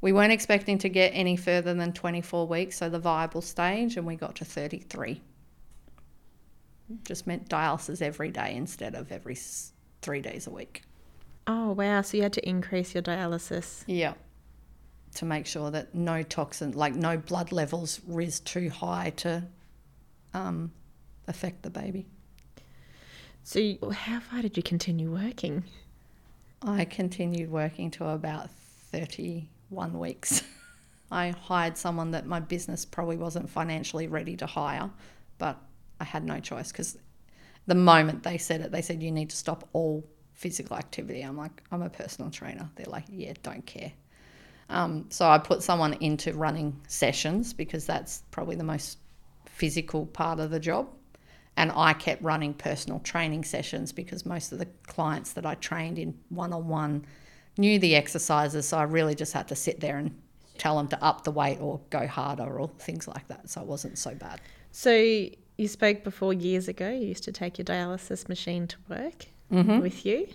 we 0.00 0.12
weren't 0.12 0.32
expecting 0.32 0.78
to 0.78 0.88
get 0.88 1.10
any 1.10 1.36
further 1.36 1.72
than 1.72 1.92
24 1.92 2.46
weeks, 2.46 2.76
so 2.76 2.88
the 2.88 2.98
viable 2.98 3.40
stage, 3.40 3.96
and 3.96 4.06
we 4.06 4.16
got 4.16 4.34
to 4.36 4.44
33. 4.44 5.22
Just 7.04 7.26
meant 7.26 7.48
dialysis 7.48 8.02
every 8.02 8.30
day 8.30 8.54
instead 8.54 8.94
of 8.94 9.10
every 9.10 9.36
three 10.02 10.20
days 10.20 10.46
a 10.46 10.50
week. 10.50 10.82
Oh 11.48 11.72
wow! 11.72 12.02
So 12.02 12.16
you 12.16 12.22
had 12.22 12.32
to 12.34 12.48
increase 12.48 12.94
your 12.94 13.02
dialysis. 13.02 13.84
Yeah. 13.86 14.14
To 15.16 15.24
make 15.24 15.46
sure 15.46 15.70
that 15.70 15.94
no 15.94 16.22
toxin, 16.22 16.72
like 16.72 16.94
no 16.94 17.16
blood 17.16 17.50
levels, 17.52 18.00
ris 18.06 18.40
too 18.40 18.68
high 18.68 19.10
to 19.16 19.44
um, 20.34 20.70
affect 21.26 21.62
the 21.62 21.70
baby. 21.70 22.06
So 23.42 23.58
you, 23.60 23.90
how 23.90 24.20
far 24.20 24.42
did 24.42 24.56
you 24.56 24.62
continue 24.62 25.10
working? 25.10 25.64
I 26.62 26.84
continued 26.84 27.50
working 27.50 27.90
to 27.92 28.08
about 28.08 28.50
31 28.90 29.98
weeks. 29.98 30.42
I 31.10 31.30
hired 31.30 31.76
someone 31.76 32.10
that 32.10 32.26
my 32.26 32.40
business 32.40 32.84
probably 32.84 33.16
wasn't 33.16 33.48
financially 33.48 34.08
ready 34.08 34.36
to 34.38 34.46
hire, 34.46 34.90
but 35.38 35.58
I 36.00 36.04
had 36.04 36.24
no 36.24 36.40
choice 36.40 36.72
because 36.72 36.98
the 37.66 37.74
moment 37.74 38.22
they 38.22 38.38
said 38.38 38.60
it, 38.60 38.72
they 38.72 38.82
said, 38.82 39.02
You 39.02 39.12
need 39.12 39.30
to 39.30 39.36
stop 39.36 39.68
all 39.72 40.04
physical 40.32 40.76
activity. 40.76 41.22
I'm 41.22 41.36
like, 41.36 41.62
I'm 41.70 41.82
a 41.82 41.90
personal 41.90 42.30
trainer. 42.30 42.68
They're 42.74 42.86
like, 42.86 43.04
Yeah, 43.08 43.34
don't 43.42 43.64
care. 43.64 43.92
Um, 44.68 45.06
so 45.10 45.26
I 45.28 45.38
put 45.38 45.62
someone 45.62 45.94
into 45.94 46.32
running 46.32 46.80
sessions 46.88 47.52
because 47.52 47.86
that's 47.86 48.22
probably 48.30 48.56
the 48.56 48.64
most 48.64 48.98
physical 49.46 50.06
part 50.06 50.40
of 50.40 50.50
the 50.50 50.60
job. 50.60 50.88
And 51.56 51.72
I 51.74 51.94
kept 51.94 52.22
running 52.22 52.52
personal 52.52 52.98
training 53.00 53.44
sessions 53.44 53.92
because 53.92 54.26
most 54.26 54.52
of 54.52 54.58
the 54.58 54.66
clients 54.86 55.32
that 55.34 55.46
I 55.46 55.54
trained 55.54 55.98
in 55.98 56.18
one 56.28 56.52
on 56.52 56.68
one 56.68 57.06
knew 57.56 57.78
the 57.78 57.94
exercises. 57.96 58.68
So 58.68 58.76
I 58.76 58.82
really 58.82 59.14
just 59.14 59.32
had 59.32 59.48
to 59.48 59.56
sit 59.56 59.80
there 59.80 59.96
and 59.98 60.20
tell 60.58 60.76
them 60.76 60.88
to 60.88 61.02
up 61.02 61.24
the 61.24 61.30
weight 61.30 61.58
or 61.60 61.80
go 61.90 62.06
harder 62.06 62.58
or 62.58 62.68
things 62.78 63.08
like 63.08 63.26
that. 63.28 63.48
So 63.48 63.60
it 63.62 63.66
wasn't 63.66 63.98
so 63.98 64.14
bad. 64.14 64.40
So 64.72 64.90
you 64.92 65.68
spoke 65.68 66.04
before 66.04 66.34
years 66.34 66.68
ago. 66.68 66.90
You 66.90 67.06
used 67.06 67.24
to 67.24 67.32
take 67.32 67.56
your 67.56 67.64
dialysis 67.64 68.28
machine 68.28 68.66
to 68.66 68.76
work 68.90 69.26
with 69.80 70.04
you. 70.04 70.28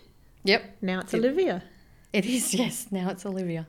Yep. 0.45 0.77
Now 0.81 1.01
it's 1.01 1.13
It- 1.13 1.17
Olivia. 1.17 1.63
It 2.13 2.25
is, 2.25 2.53
yes. 2.55 2.87
Now 2.91 3.09
it's 3.09 3.25
Olivia. 3.25 3.67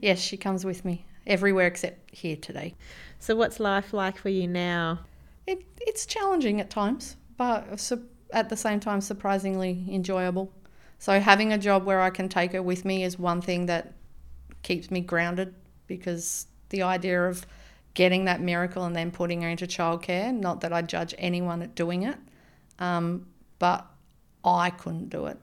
Yes, 0.00 0.20
she 0.20 0.36
comes 0.36 0.64
with 0.64 0.84
me 0.84 1.04
everywhere 1.26 1.66
except 1.66 2.14
here 2.14 2.36
today. 2.36 2.74
So, 3.18 3.34
what's 3.36 3.60
life 3.60 3.92
like 3.92 4.16
for 4.18 4.28
you 4.28 4.46
now? 4.46 5.00
It, 5.46 5.64
it's 5.80 6.06
challenging 6.06 6.60
at 6.60 6.70
times, 6.70 7.16
but 7.36 7.92
at 8.32 8.48
the 8.48 8.56
same 8.56 8.80
time, 8.80 9.00
surprisingly 9.00 9.86
enjoyable. 9.90 10.52
So, 10.98 11.18
having 11.20 11.52
a 11.52 11.58
job 11.58 11.84
where 11.84 12.00
I 12.00 12.10
can 12.10 12.28
take 12.28 12.52
her 12.52 12.62
with 12.62 12.84
me 12.84 13.02
is 13.02 13.18
one 13.18 13.40
thing 13.40 13.66
that 13.66 13.94
keeps 14.62 14.90
me 14.90 15.00
grounded 15.00 15.54
because 15.86 16.46
the 16.70 16.82
idea 16.82 17.24
of 17.24 17.46
getting 17.94 18.26
that 18.26 18.40
miracle 18.40 18.84
and 18.84 18.94
then 18.94 19.10
putting 19.10 19.42
her 19.42 19.48
into 19.48 19.66
childcare, 19.66 20.32
not 20.32 20.60
that 20.60 20.72
I 20.72 20.82
judge 20.82 21.14
anyone 21.18 21.62
at 21.62 21.74
doing 21.74 22.04
it, 22.04 22.18
um, 22.78 23.26
but 23.58 23.86
I 24.44 24.70
couldn't 24.70 25.08
do 25.08 25.26
it 25.26 25.38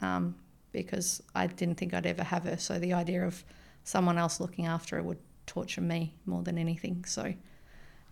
um, 0.00 0.34
because 0.72 1.22
I 1.34 1.46
didn't 1.46 1.76
think 1.76 1.94
I'd 1.94 2.06
ever 2.06 2.24
have 2.24 2.44
her. 2.44 2.56
So, 2.56 2.78
the 2.78 2.92
idea 2.92 3.24
of 3.24 3.44
someone 3.84 4.18
else 4.18 4.40
looking 4.40 4.66
after 4.66 4.98
it 4.98 5.04
would 5.04 5.18
torture 5.46 5.80
me 5.80 6.14
more 6.26 6.42
than 6.42 6.58
anything. 6.58 7.04
So, 7.06 7.34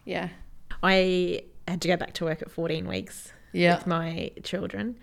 yeah. 0.05 0.29
I 0.83 1.43
had 1.67 1.81
to 1.83 1.89
go 1.89 1.97
back 1.97 2.15
to 2.15 2.25
work 2.25 2.43
at 2.43 2.51
14 2.51 2.87
weeks 2.89 3.33
Yeah. 3.53 3.77
with 3.77 3.87
my 3.87 4.33
children, 4.43 4.99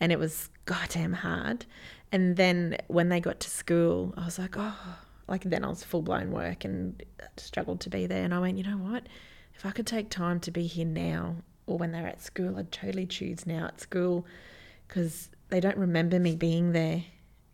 and 0.00 0.10
it 0.12 0.18
was 0.18 0.48
goddamn 0.64 1.12
hard. 1.12 1.66
And 2.12 2.36
then 2.36 2.76
when 2.88 3.08
they 3.10 3.20
got 3.20 3.40
to 3.40 3.50
school, 3.50 4.14
I 4.16 4.24
was 4.24 4.38
like, 4.38 4.54
oh, 4.56 4.96
like 5.28 5.42
then 5.44 5.64
I 5.64 5.68
was 5.68 5.84
full 5.84 6.02
blown 6.02 6.30
work 6.30 6.64
and 6.64 7.02
struggled 7.36 7.80
to 7.80 7.90
be 7.90 8.06
there. 8.06 8.24
And 8.24 8.32
I 8.32 8.38
went, 8.38 8.56
you 8.58 8.64
know 8.64 8.78
what? 8.78 9.06
If 9.54 9.66
I 9.66 9.70
could 9.72 9.86
take 9.86 10.08
time 10.08 10.40
to 10.40 10.50
be 10.50 10.66
here 10.66 10.86
now 10.86 11.36
or 11.66 11.76
when 11.76 11.92
they're 11.92 12.06
at 12.06 12.22
school, 12.22 12.56
I'd 12.58 12.72
totally 12.72 13.06
choose 13.06 13.46
now 13.46 13.66
at 13.66 13.80
school 13.80 14.24
because 14.86 15.28
they 15.50 15.60
don't 15.60 15.76
remember 15.76 16.18
me 16.18 16.34
being 16.36 16.72
there 16.72 17.04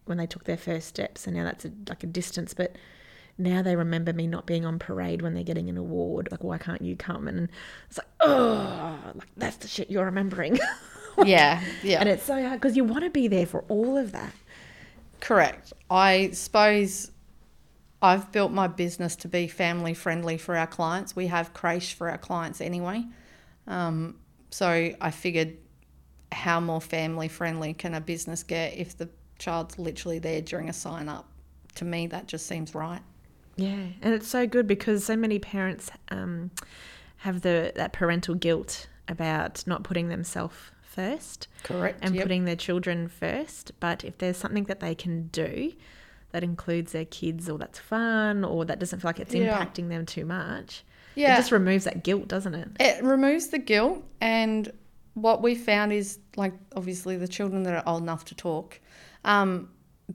when 0.04 0.18
they 0.18 0.26
took 0.26 0.44
their 0.44 0.56
first 0.56 0.88
steps. 0.88 1.26
And 1.26 1.36
now 1.36 1.44
that's 1.44 1.64
a, 1.64 1.72
like 1.88 2.02
a 2.02 2.06
distance, 2.06 2.54
but 2.54 2.76
now 3.38 3.62
they 3.62 3.76
remember 3.76 4.12
me 4.12 4.26
not 4.26 4.46
being 4.46 4.64
on 4.64 4.78
parade 4.78 5.22
when 5.22 5.34
they're 5.34 5.42
getting 5.42 5.68
an 5.68 5.76
award. 5.76 6.28
Like, 6.30 6.44
why 6.44 6.58
can't 6.58 6.82
you 6.82 6.96
come? 6.96 7.26
And 7.26 7.48
it's 7.88 7.98
like, 7.98 8.06
oh, 8.20 8.98
like 9.14 9.28
that's 9.36 9.56
the 9.56 9.68
shit 9.68 9.90
you're 9.90 10.04
remembering. 10.04 10.58
Yeah. 11.24 11.62
Yeah. 11.84 12.00
and 12.00 12.08
it's 12.08 12.24
so 12.24 12.34
hard 12.42 12.60
because 12.60 12.76
you 12.76 12.82
want 12.82 13.04
to 13.04 13.10
be 13.10 13.28
there 13.28 13.46
for 13.46 13.64
all 13.68 13.96
of 13.96 14.10
that. 14.10 14.32
Correct. 15.20 15.72
I 15.88 16.30
suppose 16.32 17.12
I've 18.02 18.32
built 18.32 18.52
my 18.52 18.66
business 18.66 19.14
to 19.16 19.28
be 19.28 19.46
family 19.46 19.94
friendly 19.94 20.36
for 20.36 20.56
our 20.56 20.66
clients. 20.66 21.14
We 21.14 21.28
have 21.28 21.54
creche 21.54 21.94
for 21.94 22.10
our 22.10 22.18
clients 22.18 22.60
anyway. 22.60 23.04
Um, 23.66 24.16
so 24.50 24.90
I 25.00 25.10
figured 25.10 25.56
how 26.32 26.60
more 26.60 26.80
family 26.80 27.28
friendly 27.28 27.74
can 27.74 27.94
a 27.94 28.00
business 28.00 28.42
get 28.42 28.76
if 28.76 28.98
the 28.98 29.08
child's 29.38 29.78
literally 29.78 30.18
there 30.18 30.40
during 30.40 30.68
a 30.68 30.72
sign 30.72 31.08
up? 31.08 31.28
To 31.76 31.84
me, 31.84 32.06
that 32.08 32.26
just 32.28 32.46
seems 32.46 32.74
right. 32.74 33.02
Yeah, 33.56 33.86
and 34.02 34.14
it's 34.14 34.28
so 34.28 34.46
good 34.46 34.66
because 34.66 35.04
so 35.04 35.16
many 35.16 35.38
parents 35.38 35.90
um, 36.08 36.50
have 37.18 37.42
the 37.42 37.72
that 37.76 37.92
parental 37.92 38.34
guilt 38.34 38.88
about 39.08 39.64
not 39.66 39.84
putting 39.84 40.08
themselves 40.08 40.56
first 40.82 41.48
Correct. 41.62 41.98
and 42.02 42.14
Yep. 42.14 42.22
putting 42.24 42.44
their 42.44 42.56
children 42.56 43.08
first. 43.08 43.72
But 43.80 44.04
if 44.04 44.18
there's 44.18 44.36
something 44.36 44.64
that 44.64 44.80
they 44.80 44.94
can 44.94 45.28
do 45.28 45.72
that 46.32 46.42
includes 46.44 46.92
their 46.92 47.04
kids 47.04 47.48
or 47.48 47.58
that's 47.58 47.78
fun 47.78 48.44
or 48.44 48.64
that 48.64 48.78
doesn't 48.78 49.00
feel 49.00 49.08
like 49.08 49.20
it's 49.20 49.34
Yeah. 49.34 49.56
impacting 49.64 49.88
them 49.88 50.04
too 50.06 50.24
much, 50.24 50.84
yeah. 51.14 51.34
it 51.34 51.36
just 51.38 51.52
removes 51.52 51.84
that 51.84 52.02
guilt, 52.04 52.26
doesn't 52.28 52.54
it? 52.54 52.68
it 52.80 53.02
removes 53.04 53.48
the 53.48 53.58
guilt 53.58 54.02
and 54.20 54.72
what 55.14 55.42
we 55.42 55.54
found 55.54 55.92
is 55.92 56.18
like 56.36 56.54
obviously 56.74 57.16
the 57.16 57.28
children 57.28 57.62
that 57.64 57.72
are 57.74 57.88
old 57.92 58.02
enough 58.02 58.24
to 58.24 58.34
talk 58.34 58.80
um, 59.24 59.70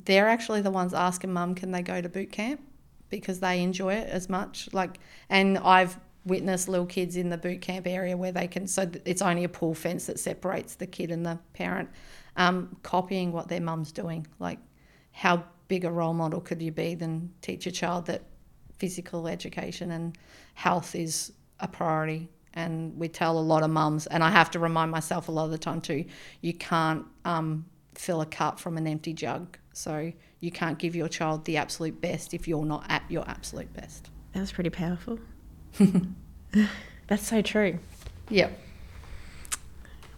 they're 0.06 0.28
actually 0.28 0.62
the 0.62 0.72
ones 0.72 0.94
asking 0.94 1.34
mum 1.34 1.56
can 1.56 1.72
they 1.72 1.82
go 1.82 2.02
to 2.02 2.10
boot 2.10 2.32
camp? 2.32 2.62
Because 3.10 3.40
they 3.40 3.64
enjoy 3.64 3.94
it 3.94 4.10
as 4.10 4.30
much. 4.30 4.70
Like 4.72 5.00
and 5.30 5.58
i've 5.60 6.00
witnessed 6.26 6.68
little 6.68 6.86
kids 6.86 7.16
in 7.16 7.30
the 7.30 7.38
boot 7.38 7.62
camp 7.62 7.88
area 7.88 8.16
where 8.16 8.32
they 8.32 8.46
can 8.46 8.68
so 8.68 8.88
it's 9.06 9.22
only 9.22 9.46
a 9.46 9.50
pool 9.50 9.74
fence 9.74 10.06
that 10.06 10.20
separates 10.20 10.76
the 10.76 10.86
kid 10.86 11.10
and 11.10 11.26
the 11.26 11.40
parent 11.54 11.90
um, 12.40 12.78
copying 12.84 13.32
what 13.32 13.50
their 13.50 13.62
mum's 13.62 13.92
doing. 13.92 14.26
Like 14.40 14.60
how 15.12 15.44
big 15.68 15.86
a 15.86 15.92
role 15.92 16.14
model 16.14 16.42
could 16.42 16.62
you 16.62 16.72
be 16.72 16.96
than 16.96 17.32
teach 17.42 17.68
a 17.68 17.72
child 17.72 18.06
that 18.08 18.24
physical 18.78 19.28
education 19.28 19.92
and 19.92 20.18
health 20.54 20.96
is 20.96 21.34
a 21.60 21.68
priority. 21.68 22.30
And 22.54 22.98
we 22.98 23.10
tell 23.10 23.38
a 23.38 23.42
lot 23.42 23.62
of 23.62 23.70
mums, 23.70 24.08
and 24.08 24.24
I 24.24 24.32
have 24.32 24.50
to 24.52 24.60
remind 24.60 24.90
myself 24.90 25.28
a 25.28 25.32
lot 25.32 25.46
of 25.46 25.52
the 25.52 25.58
time 25.58 25.82
too, 25.82 26.06
you 26.42 26.54
can't 26.54 27.06
um, 27.24 27.66
fill 28.00 28.22
a 28.22 28.26
cup 28.26 28.60
from 28.62 28.78
an 28.78 28.88
empty 28.88 29.12
jug. 29.12 29.58
So 29.74 30.14
you 30.40 30.52
can't 30.52 30.80
give 30.80 30.96
your 30.96 31.10
child 31.10 31.44
the 31.44 31.58
absolute 31.58 32.00
best 32.00 32.34
if 32.34 32.48
you're 32.48 32.64
not 32.66 32.86
at 32.88 33.04
your 33.10 33.28
absolute 33.28 33.74
best. 33.74 34.10
That 34.32 34.40
was 34.40 34.54
pretty 34.54 34.70
powerful. 34.70 35.20
That's 37.08 37.28
so 37.28 37.42
true. 37.42 37.78
Yep, 38.30 38.58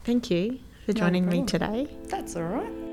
Thank 0.03 0.29
you 0.29 0.59
for 0.85 0.93
No 0.93 0.99
joining 0.99 1.27
me 1.27 1.43
today. 1.45 1.87
that's 2.07 2.35
all 2.35 2.43
right. 2.43 2.90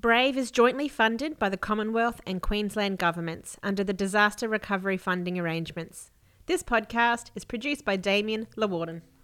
Brave 0.00 0.38
is 0.38 0.52
jointly 0.52 0.86
funded 0.86 1.40
by 1.40 1.48
the 1.48 1.56
Commonwealth 1.56 2.20
and 2.24 2.40
Queensland 2.40 2.98
governments 2.98 3.56
under 3.64 3.82
the 3.82 3.92
Disaster 3.92 4.48
Recovery 4.48 4.96
Funding 4.96 5.40
Arrangements. 5.40 6.12
This 6.46 6.62
podcast 6.62 7.32
is 7.34 7.44
produced 7.44 7.84
by 7.84 7.96
Damien 7.96 8.46
Lawarden. 8.56 9.02